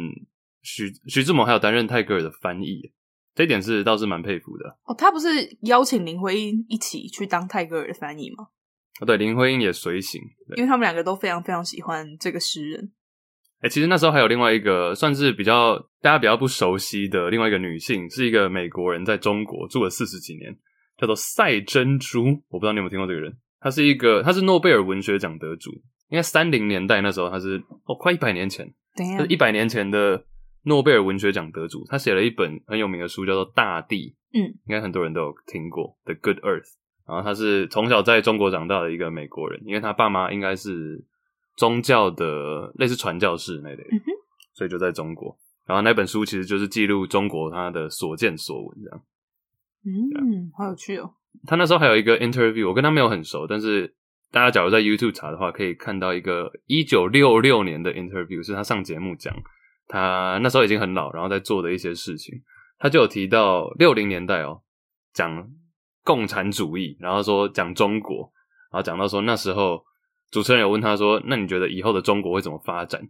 [0.62, 2.92] 徐徐志摩还有担任泰戈尔的翻译。
[3.34, 4.94] 这一点是倒是蛮佩服的哦。
[4.94, 5.28] 他不是
[5.62, 8.50] 邀请林徽因一起去当泰戈尔的翻译吗？
[9.00, 10.22] 哦，对，林徽因也随行，
[10.58, 12.92] 因为他们两个都非常非常喜欢这个诗人。
[13.62, 20.54] 哎，其实那时候还有另外一个算是比较大家比较不熟悉的另外一个女性，是一个美国人，在中国住了四十几年，
[20.98, 22.26] 叫做赛珍珠。
[22.50, 23.34] 我不知道你有没有听过这个人？
[23.62, 25.72] 她是一个，她是诺贝尔文学奖得主，
[26.10, 30.26] 应该三零年代那时候，她是哦，快一百年前，对，一百年前的。
[30.64, 34.16] 诺贝尔文学奖得主，他写了一本很有名的书，叫做《大地》。
[34.38, 36.64] 嗯，应该很多人都有听过《The Good Earth》。
[37.08, 41.04] 然后他是从小在中国长大的一个美国人，因为他爸妈应该是
[41.58, 44.00] 宗教的类似传教士那类的，嗯，
[44.54, 45.36] 所以就在中国。
[45.66, 49.04] 然后那本书其实就是记录中国他的所见所闻，这样。
[49.84, 51.14] 嗯，好有趣哦。
[51.48, 53.94] 他那时候还有一个 interview，我跟他没有很熟，但是
[54.32, 59.36] 大家假如在 YouTube 查的话，可以看到一个一九六六年的 interview，是他上节目讲。
[59.94, 62.34] 他那时候已经很老，然后在做的一些事情，
[62.80, 64.62] 他就有提到六零年代哦，
[65.14, 65.46] 讲
[66.06, 68.32] 共产主义，然后说讲中国，
[68.72, 69.84] 然后讲到说那时候
[70.32, 73.02] 主持人有问他说，那你觉得以后的中国会怎么发展？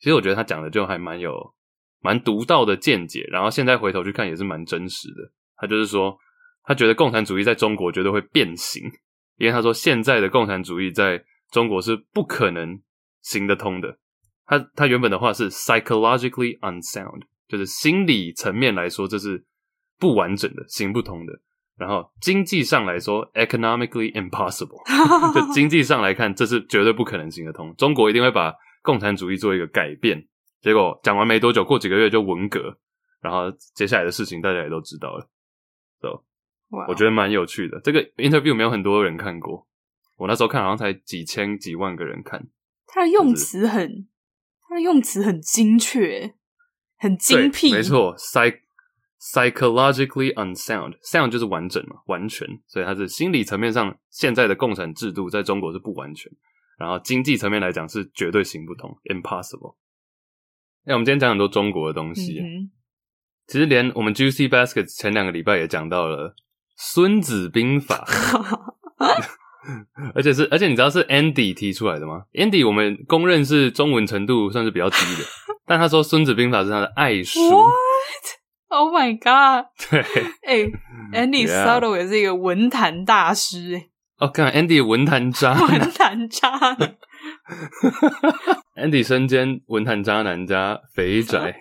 [0.00, 1.54] 其实我觉得他讲的就还蛮有
[2.00, 5.30] 蛮独到的见解，然后现在回头去看也是蛮真实的。
[5.56, 6.18] 他就是说，
[6.64, 8.82] 他觉得共产主义在中国绝对会变形，
[9.38, 12.82] 因为他说现在的共产主义在中国是不可能
[13.22, 13.98] 行得通的。
[14.46, 19.44] 他他原本的话是 psychologically unsound，就是心理层面来说这是
[19.98, 21.32] 不完整的，行不通的。
[21.76, 24.80] 然后经济上来说，economically impossible，
[25.34, 27.74] 就经济上来看，这是绝对不可能行得通。
[27.76, 30.26] 中国一定会把共产主义做一个改变。
[30.60, 32.78] 结果讲完没多久，过几个月就文革，
[33.20, 35.28] 然后接下来的事情大家也都知道了。
[36.00, 36.22] So.
[36.88, 37.80] 我觉得蛮有趣的。
[37.80, 39.66] 这个 interview 没有很多人看过，
[40.16, 42.44] 我那时候看好像才几千几万个人看。
[42.86, 44.08] 他的用词很，
[44.74, 46.34] 就是、他的用词很精确，
[46.98, 47.72] 很精辟。
[47.72, 48.60] 没错，psych。
[49.32, 56.30] Psychologically unsound，sound 就是完整嘛，完全，所以它是心理层面上，现在的共产制度在中国是不完全，
[56.76, 59.76] 然后经济层面来讲是绝对行不通，impossible。
[60.84, 62.70] 那我们今天讲很多中国的东西，嗯、
[63.46, 66.28] 其实连我们 Juicy Baskets 前两个礼拜也讲到了
[66.76, 68.04] 《孙子兵法》
[70.14, 75.24] 而且是，而且你知道是 Andy 提出来的吗？Andy 我们公认是中文程度算是比较低的，
[75.66, 77.40] 但他说《孙子兵法》是他的爱书。
[77.50, 79.66] What？Oh my god！
[79.90, 80.00] 对，
[80.46, 80.70] 哎、
[81.12, 83.88] 欸、，Andy Suttle 也是一个文坛大师哎。
[84.18, 86.76] 哦，看 Andy 文坛渣，文坛渣
[88.76, 91.60] ，Andy 身兼文坛渣男加肥宅。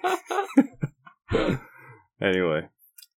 [2.20, 2.68] Anyway，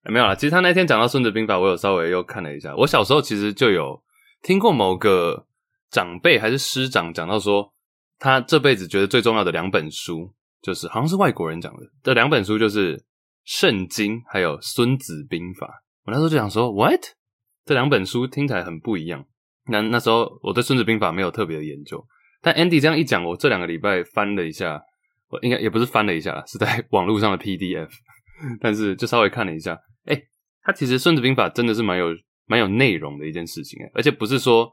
[0.05, 0.35] 没有啦。
[0.35, 2.75] 其实他那天讲到《孙子兵法》，我有稍微又看了一下。
[2.77, 4.03] 我小时候其实就有
[4.47, 5.47] 听过某个
[5.91, 7.75] 长辈还是师长讲到说，
[8.17, 10.33] 他这辈子觉得最重要的两本书，
[10.63, 13.05] 就是好像是外国人讲的，这两本书就是。
[13.49, 15.69] 圣经还有《孙子兵法》，
[16.05, 17.01] 我那时候就想说，what？
[17.65, 19.25] 这两本书听起来很不一样。
[19.69, 22.05] 那那时候我对《孙子兵法》没有特别的研究，
[22.43, 24.83] 但 Andy 这样一讲，我这两个礼拜翻了一下，
[25.29, 27.89] 我应该也不是翻了一下，是在网络上的 PDF，
[28.61, 30.21] 但是就稍微看了一下，诶，
[30.63, 32.07] 他其实《孙子兵法》真的是蛮有
[32.47, 34.67] 蛮有内容的一件事情，而且不是说《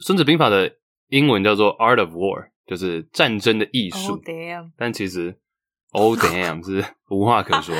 [0.00, 0.76] 孙子兵法》的
[1.08, 4.70] 英文叫做 Art of War，就是战争的艺术，oh, damn.
[4.76, 5.38] 但其实。
[5.96, 6.60] Oh damn！
[6.66, 7.72] 是无话可说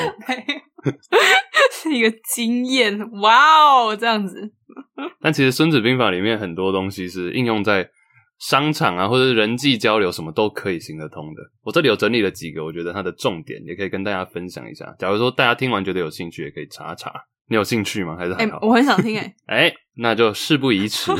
[1.73, 2.97] 是一个经验。
[3.21, 4.53] 哇哦，这样子。
[5.21, 7.91] 但其实《孙子兵法》里面很多东西是应用在
[8.39, 11.43] 商场啊，或者是人际交流，什么都可以行得通的。
[11.65, 14.95] 我这里有整理了几个，我觉得它的重点也可以跟大家分享一下。
[14.97, 17.11] 假如说大家听完觉得有兴趣，也可以查查。
[17.49, 18.17] 你有兴趣吗？
[18.17, 18.59] 还是还好？
[18.59, 19.35] 欸、我很想听诶、欸。
[19.47, 21.13] 哎、欸，那就事不宜迟。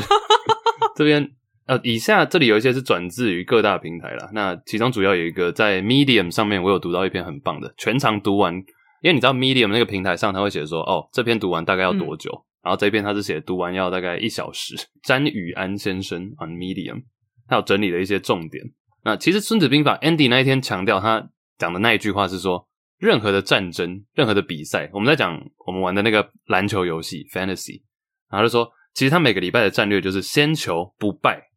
[0.95, 1.31] 这边。
[1.67, 4.29] 呃，以下这里有一些是转自于各大平台啦。
[4.33, 8.53] 那其中主要有一个在 Medium 上面，我有读到一篇很棒的，全长读完。
[9.01, 12.29] 因为你知道 Medium 那个平台上，他会写说，哦，这篇读完大概要多久？
[12.31, 14.75] 嗯、然后这篇他是写读完要大概一小时。
[15.01, 17.01] 詹宇安先生 on Medium，
[17.47, 18.63] 他有整理了一些重点。
[19.03, 22.67] 那其实《孙子兵法》Andy 那一天强调他讲的那一句话是说，
[22.97, 27.81] 任何的战争，任何的比赛，我们在讲我们玩的那个篮球游戏 Fantasy，
[28.29, 31.49] 然后就说，其实他每个礼拜的战略就是先求不败。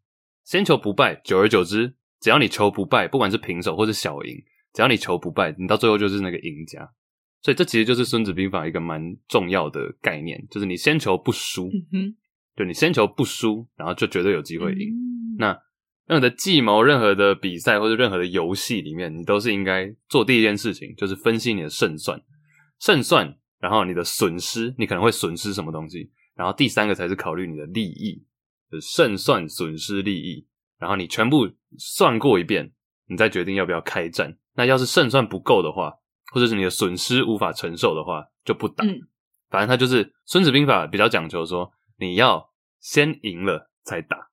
[0.45, 4.35] 先求不败，久而久之，只要你求不败，不管是平手或是小赢，
[4.73, 6.91] 只要你求不败，你到最后就是那个赢家。
[7.43, 11.71] 所以这其实就是《孙子兵法》一个蛮重要的概念，就是你先求不输，
[12.57, 14.89] 就你先求不输，然后就绝对有机会赢。
[14.89, 15.59] 嗯、那
[16.09, 22.21] 任何的计谋、任何的比赛或者任何的游戏里面，你都是应该做第一件事情，就是分析你的胜算，
[22.81, 28.25] 胜算，然后你的损失，你可能会损失什么东西，然后第三个才是考虑你的利益。
[28.83, 30.47] 胜算、损失、利益，
[30.79, 31.49] 然后你全部
[31.79, 32.71] 算过一遍，
[33.07, 34.37] 你再决定要不要开战。
[34.57, 35.91] 那要是胜算不够的话，
[36.35, 38.85] 或者是你的损失无法承受的话，就不打。
[38.85, 39.01] 嗯、
[39.49, 44.28] 反正他就是《孙子兵法》比较讲求说，你要先赢了才打，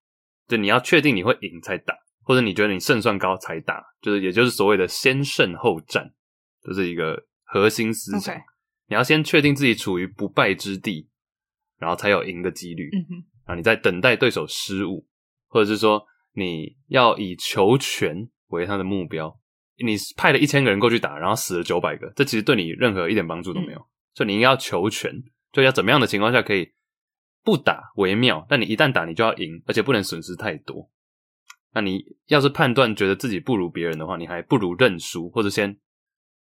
[0.47, 6.13] 就你要确定你会赢才打，或者你觉得你胜算高才打，就是也就是所谓的先胜后战，
[6.61, 8.35] 这、就是一个核心思想。
[8.35, 8.41] Okay.
[8.87, 11.09] 你要先确定自己处于不败之地，
[11.79, 12.89] 然后才有赢的几率。
[12.93, 15.07] 嗯啊，你在等待对手失误，
[15.47, 19.39] 或者是说你要以求全为他的目标，
[19.77, 23.79] 你派了一千个人过去打，然后死了九百个，这其实对你任何一点帮助都没有。
[23.79, 25.11] 嗯、所以你应该要求全，
[25.51, 26.71] 就要怎么样的情况下可以
[27.45, 30.89] 不打为妙，但你一旦打，你就要赢，而且不能损失太多。
[31.73, 35.77] 那你要是判断觉得自己不如别人的话，你还不如认输，或者先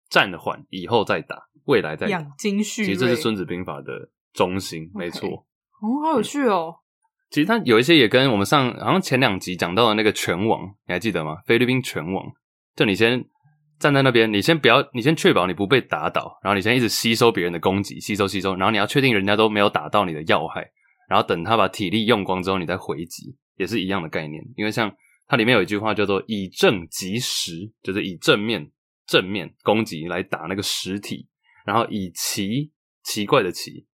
[0.09, 2.07] 暂缓，以后再打，未来再。
[2.07, 5.29] 养精蓄锐，其实这是《孙子兵法》的中心.没错。
[5.29, 6.77] 哦，好有趣哦。
[7.31, 11.39] 其实它有一些也跟我们上好像前两集讲到的那个拳王，你还记得吗？
[11.47, 12.25] 菲律宾拳王，
[12.77, 13.25] 就你先
[13.79, 20.71] 站在那边，你先不要，你先确保你不被打倒，然后你先一直吸收别人的攻击，吸收吸收，然后你要确定人家都没有打到你的要害，
[21.13, 24.43] 然后等他把体力用光之后，你再回击，也是一样的概念。
[24.57, 24.91] 因为像
[25.27, 28.71] 它里面有一句话叫做“以正击实”，就是以正面
[29.07, 31.29] 正面攻击来打那个实体，
[31.67, 32.73] 然后以奇
[33.05, 33.87] 奇怪的奇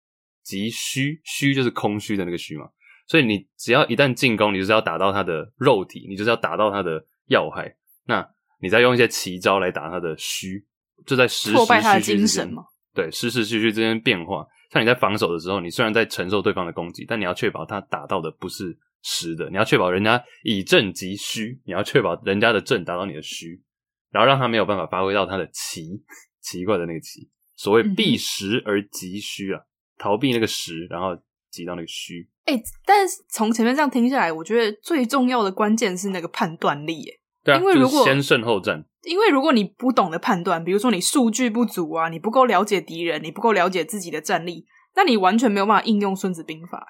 [0.44, 2.68] 击虚，虚就是空虚的那个虚嘛。
[3.08, 7.74] 所以你只要一旦进攻，你就是要打到他的肉体，你就是要打到他的要害。
[8.06, 8.24] 那
[8.60, 10.64] 你再用一些奇招来打他的虚，
[11.04, 12.62] 就在时时挫败他的精神嘛。
[12.94, 14.46] 对，时时虚虚之间变化。
[14.70, 23.62] 像你在防守的时候，你虽然在承受对方的攻击，但你要确保他打到的不是实的，你要确保人家以正击虚，你要确保人家的正打到你的虚，
[24.10, 26.02] 然后让他没有办法发挥到他的奇，
[26.40, 27.28] 奇怪的那个奇。
[27.56, 29.66] 所谓避实而击虚啊，嗯、
[29.98, 31.16] 逃避那个实，然后
[31.50, 32.28] 击到那个虚。
[32.44, 44.66] 哎、欸，但是从前面这样听下来，我觉得最重要的关键是那个判断力，哎，对啊，因为如果先胜后战，因为如果你不懂得判断，比如说你数据不足啊，你不够了解敌人，你不够了解自己的战力，
[44.96, 46.86] 那你完全没有办法应用孙子兵法。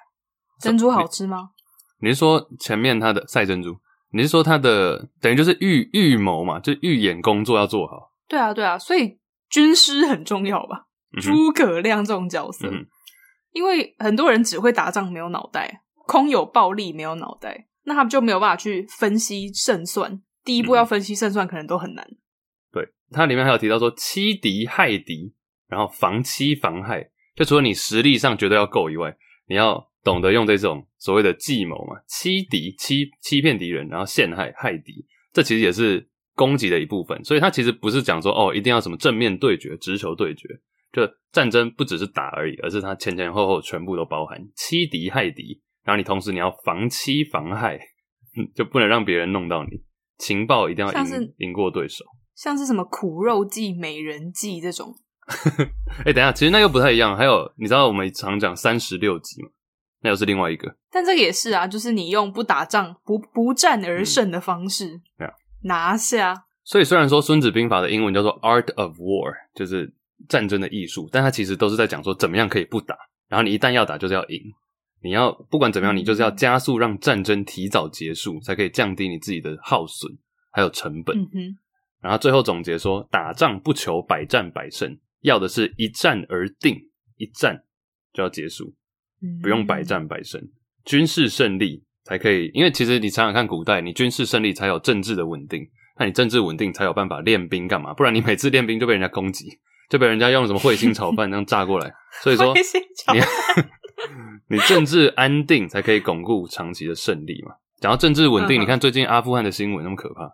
[0.61, 1.51] 珍珠好吃吗？
[2.01, 3.77] 你，你是说前面他的赛珍珠？
[4.13, 6.59] 你是说他的等于就是预预谋嘛？
[6.59, 8.13] 就预演工作要做好。
[8.27, 9.19] 对啊，对啊，所以
[9.51, 10.87] 军师很重要吧？
[11.23, 12.69] 诸、嗯、葛亮这种角色。
[12.69, 12.87] 嗯
[13.53, 20.21] 因为很多人只会打仗，没有脑袋，空有暴力，没有脑袋，那他们就没有办法去分析胜算。
[20.49, 22.03] 第一步要分析胜算，可能都很难。
[22.09, 22.17] 嗯、
[22.73, 25.35] 对，它里面还有提到说，欺敌害敌，
[25.69, 27.11] 然后防欺防害。
[27.37, 29.15] 就除了你实力上绝对要够以外，
[29.47, 35.05] 你要懂得用这种所谓的计谋嘛，欺敌、欺欺骗敌人，然后陷害害敌，
[35.35, 37.23] 这其实也是攻击的一部分。
[37.23, 40.49] 所以它其实不是讲说哦，一定要什么正面对决、直球对决。
[40.91, 47.79] 就战争不只是打而已，而是它前前后后全部都包含欺敌害敌，然后你同时你要防欺防害，
[48.55, 49.83] 就不能让别人弄到你。
[50.19, 52.05] 情报一定要赢赢过对手，
[52.35, 54.95] 像是什么苦肉计、美人计这种。
[56.05, 57.17] 哎、欸，等一下，其实那又不太一样。
[57.17, 59.49] 还有，你知道我们常讲三十六计吗？
[60.03, 60.77] 那又是另外一个。
[60.91, 65.29] 但这个也是啊，就是你用不打仗、不不战而胜的方式，嗯、
[65.63, 66.35] 拿下。
[66.65, 69.95] 所以虽然说《孙子兵法》的英文叫做 Art of War，就是。
[70.29, 72.97] 战争的艺术，但它其实都是在讲说怎么样可以不打，
[73.29, 74.43] 然后你一旦要打就是要赢，
[75.03, 80.13] 你要不管怎么样，你就是要加速让战争提早结束，才可以降低你自己的耗损
[80.51, 81.17] 还有成本。
[81.33, 81.57] 嗯。
[82.01, 86.77] 然后最后总结说，打仗不求百战百胜，要的是一战而定，
[87.17, 87.65] 一战
[88.13, 88.75] 就要结束，
[89.43, 90.41] 不用百战百胜，
[90.85, 92.51] 军事胜利才可以。
[92.55, 95.69] 因为其实你想想看，古代你军事胜利才有政治的稳定，
[95.99, 97.93] 那你政治稳定才有办法练兵干嘛？
[97.95, 99.59] 不然你每次练兵就被人家攻击。
[99.89, 101.91] 就被人家用什么彗星炒饭那样炸过来，
[102.23, 102.61] 所以说你
[104.49, 107.57] 你政治安定才可以巩固长期的胜利嘛。
[107.81, 110.25] 讲到政治稳定，你看最近阿富汗的新闻那么可怕，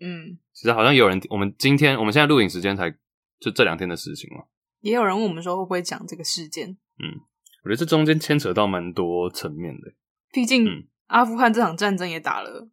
[0.00, 2.90] 嗯，其实好像有人，我们今天我们现在录影时间才
[3.38, 4.44] 就这两天的事情嘛。
[4.80, 6.68] 也有人问我们说会不会讲这个事件？
[6.70, 7.20] 嗯，
[7.64, 9.92] 我觉得这中间牵扯到蛮多层面的。
[10.32, 10.66] 毕竟
[11.08, 12.68] 阿富汗这场战争也打了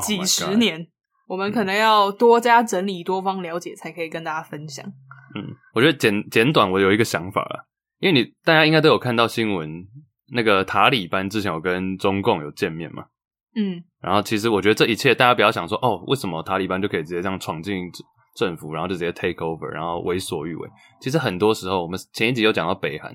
[0.00, 0.86] 几十年，oh、
[1.28, 4.84] 我们可能要多加整理、多方了解，才可以跟大家分享。
[5.34, 7.64] 嗯，我觉得简简短，我有一个想法啦，
[8.00, 9.86] 因为你大家应该都有看到新闻，
[10.32, 13.04] 那个塔里班之前有跟中共有见面嘛，
[13.54, 17.90] 嗯，然后其实我觉得这一切大家不要想说哦，为什么塔里班就可以直接这样闯进
[18.34, 20.68] 政府，然后就直接 take over，然后为所欲为。
[21.00, 23.14] 其实很多时候，我们前一集有讲到北韩，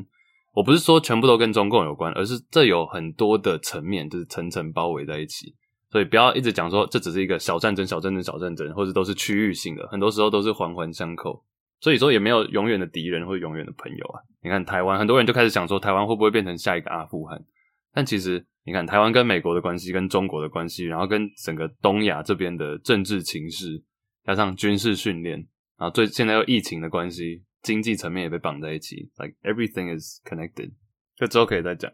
[0.53, 5.55] 我不是说全部都跟中共有关，而是这有很多的层面，就是层层包围在一起，
[5.89, 11.43] 所以不要一直讲说这只是一个小战争、小战争、小战争，或者都是区域性的，很多时候都是环环相扣。
[11.81, 14.17] 所以说也没有永远的敌人或永远的朋友啊！
[14.45, 17.43] 你看台湾，很多人就开始想说台湾会不会变成下一个阿富汗？
[17.91, 23.83] 但其实你看台湾跟美国的关系、跟中国的关系，然后跟整个东亚这边的政治情势，
[24.23, 25.39] 加上军事训练，
[25.79, 30.69] 然后最现在又疫情的关系，经济层面也被绑在一起，like everything is connected。
[31.15, 31.91] 这之后可以再讲。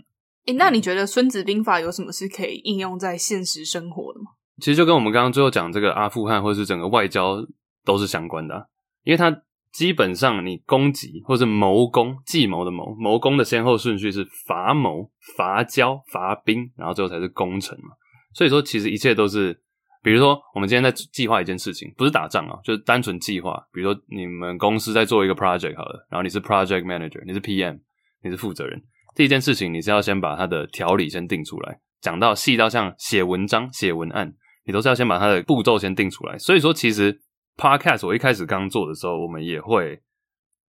[0.47, 4.31] 诶，那你觉得《孙子兵法》有什么是可以应用在现实生活的吗？
[4.57, 7.37] 其实就跟我们刚刚最后讲这个阿富汗或是整个外交
[7.85, 8.65] 都是相关的啊，
[9.03, 9.41] 因为它。
[9.72, 17.95] 基本上，你攻击或是谋攻，计谋的谋，谋攻的先后顺序是伐谋、伐交、伐兵，然后最后才是攻城嘛。
[18.34, 19.57] 所以说，其实一切都是，
[20.03, 23.65] 比如说，我们今天在计划一件事情，不是打仗啊，就是单纯计划。
[23.72, 27.80] 比如说，你们公司在做一个 project 好了，然后你是 project manager，你是 PM，
[28.23, 28.81] 你是负责人。
[29.15, 34.34] 第一件事情，你是要先把它的条理先定出来，讲到细到像写文章、写文案，
[34.65, 36.38] 你都是要先把它的步骤先定出来。
[36.38, 37.22] 所以说，其实。
[37.61, 40.01] Podcast 我一开始刚做的时候，我们也会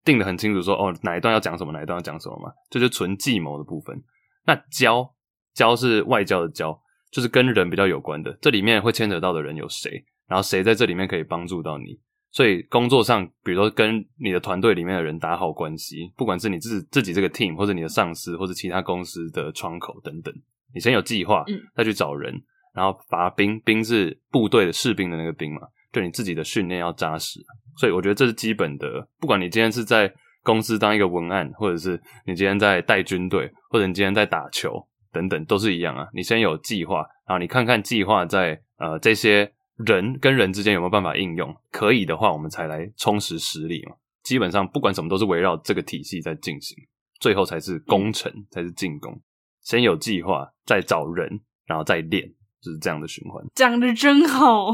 [0.03, 3.97] 定得很清楚说，说哦哪一段要讲什么，哪一段要讲什么嘛，这就是纯计谋的部分。
[4.45, 5.09] 那交
[5.53, 6.77] 交是外交的交，
[7.09, 11.97] 就是跟人比较有关的，这里面会牵扯到的人有谁，然后谁在这里面可以帮助到你。
[12.29, 20.33] 所以工作上，比如说跟你的团队里面的人打好关系，不管是你自自己这个 team，或者你的上司，或者其他公司的窗口等等，
[20.73, 22.33] 你先有计划，再去找人，
[22.73, 25.61] 然后伐兵，兵是部队的士兵的那个兵嘛。
[25.91, 27.39] 对你自己的训练要扎实，
[27.77, 29.07] 所以我觉得这是基本的。
[29.19, 30.11] 不管你今天是在
[30.43, 36.07] 公司当一个文案，或者是你今天在带军队，或者你今天在打球等等，都是一样啊。
[36.13, 36.97] 你先有计划，
[37.27, 41.53] 然后你看看计划在呃这些人跟人之间有没有办法应用？
[41.71, 43.95] 可以的话，我们才来充实实力嘛。
[44.23, 46.77] 基本上不管什么都是围绕这个体系在进行，
[47.19, 49.19] 最后才是攻城，才是进攻。
[49.61, 51.27] 先有计划，再找人，
[51.65, 52.27] 然后再练，
[52.61, 53.43] 就是这样的循环。
[53.53, 54.73] 讲得真好，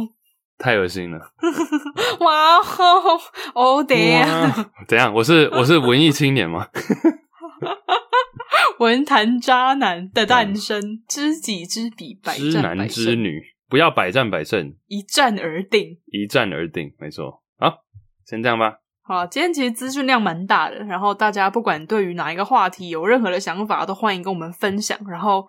[0.57, 1.31] 太恶心了！
[2.19, 3.19] 哇哦，
[3.53, 4.53] 哦对呀，
[4.87, 5.13] 怎样？
[5.13, 6.67] 我是 我是文艺青年吗？
[8.79, 12.51] 文坛渣男的诞生，嗯、知己知彼，百战百胜。
[12.51, 17.41] 知男知女，不要百战百胜，一战而定，一战而定，没错。
[17.57, 17.83] 好，
[18.25, 18.75] 先这样吧。
[19.03, 24.97] 好，今天其实资讯量蛮大的，然后大家不管对于哪一个话题有任何的想法，都欢迎跟我们分享。
[25.07, 25.47] 然后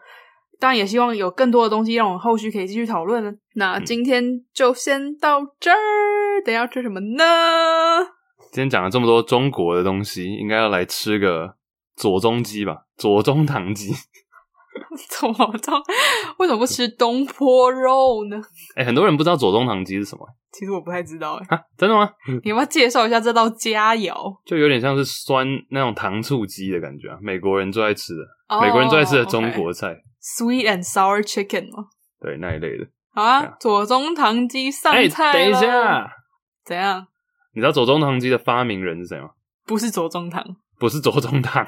[0.60, 3.38] 当然也希望有更多的东西让我们后续可以继续讨论。
[3.54, 7.24] 那今天就先到这儿，嗯、等一下要吃什么呢？
[8.52, 11.54] 今天讲了这么多中国的东西，应该要来吃个
[11.96, 12.78] 左宗鸡吧？
[12.96, 13.92] 左宗棠鸡。
[15.08, 15.74] 左宗
[16.38, 18.36] 为什么不吃东坡肉呢？
[18.76, 20.24] 哎、欸，很多人不知道左宗棠鸡是什么。
[20.52, 22.08] 其实我不太知道哎，啊，真的吗？
[22.44, 24.14] 你要不要介绍一下这道佳肴？
[24.46, 29.94] 就有点像是酸那种糖醋鸡的感觉啊，美国人最爱吃的，oh, 美国人最爱吃的中国菜
[30.36, 31.86] ，sweet and sour chicken 吗？
[32.20, 32.86] 对，那一类的。
[33.14, 35.32] 好啊，啊左宗棠鸡上菜。
[35.32, 36.10] 欸，等一下，
[36.64, 37.06] 怎样？
[37.54, 39.30] 你知道左宗棠鸡的发明人是谁吗？
[39.66, 40.44] 不是左宗棠，
[40.78, 41.66] 不是左宗棠，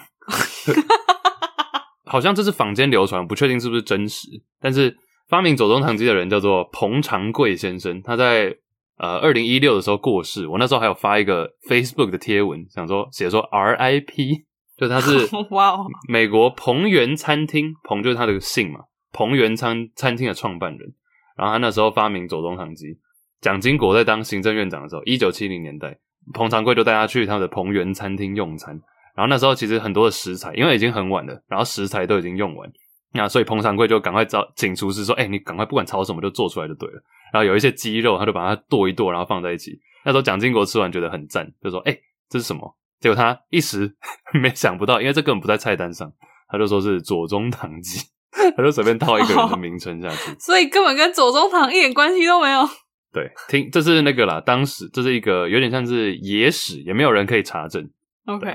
[2.06, 4.28] 好像这是坊间流传，不确定是不是真实。
[4.60, 4.96] 但是
[5.28, 8.56] 发明左宗棠鸡的人叫做彭长贵先生，他在。
[9.02, 14.42] 呃，二零一六的时候过世，我那时候还有发一个 Facebook 的贴文，想说写说 RIP，
[14.80, 15.76] 就他是 哇，
[16.08, 18.80] 美国彭源餐厅，彭就是他的姓嘛，
[19.12, 20.94] 彭源餐餐厅的创办人，
[21.36, 22.98] 然后他那时候发明左宗棠鸡，
[23.42, 25.98] 蒋经国在当行政院长的时候，一九七零年代，
[26.32, 28.72] 彭长贵就带他去他们的彭源餐厅用餐，
[29.14, 32.72] 然后那时候其实很多的食材，因为已经很晚了，然后食材都已经用完，
[33.12, 37.02] 那所以彭长贵就赶快找请厨师说，哎、欸，你赶快不管炒什么就做出来就对了。
[37.32, 39.78] 然后有一些鸡肉，他就把它剁一剁，然后放在一起。
[40.04, 42.00] 那时候蒋经国吃完觉得很赞，就说：“哎、欸，
[42.30, 43.96] 这是什么？”结果他一时
[44.40, 46.12] 没想不到，因为这根本不在菜单上，
[46.48, 47.98] 他就说是左宗棠鸡，
[48.56, 52.68] 他就随便套一个人的名称下去， 所以根本跟左宗棠一点关系都没有。
[53.12, 57.90] 对，听，这是那个啦，当时这是一个有点像是野史，也没有人可以查证。
[58.26, 58.46] OK，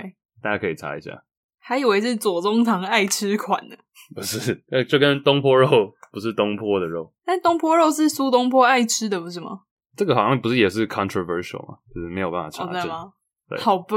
[0.41, 1.23] 大家可以查一下。
[1.59, 3.75] 还以为是左宗棠爱吃款呢，
[4.15, 5.93] 不是，呃，就跟东坡肉。
[6.11, 9.59] 不是东坡的肉，但东坡肉是苏东坡爱吃的，不是吗？
[9.97, 11.77] 这个好像不是也是 controversial 吗？
[11.93, 12.89] 就是没有办法查证
[13.59, 13.95] 好吧，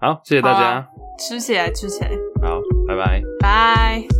[0.00, 0.88] 好，谢谢大家，
[1.18, 2.10] 吃起来，吃起来，
[2.42, 4.17] 好，拜拜，拜。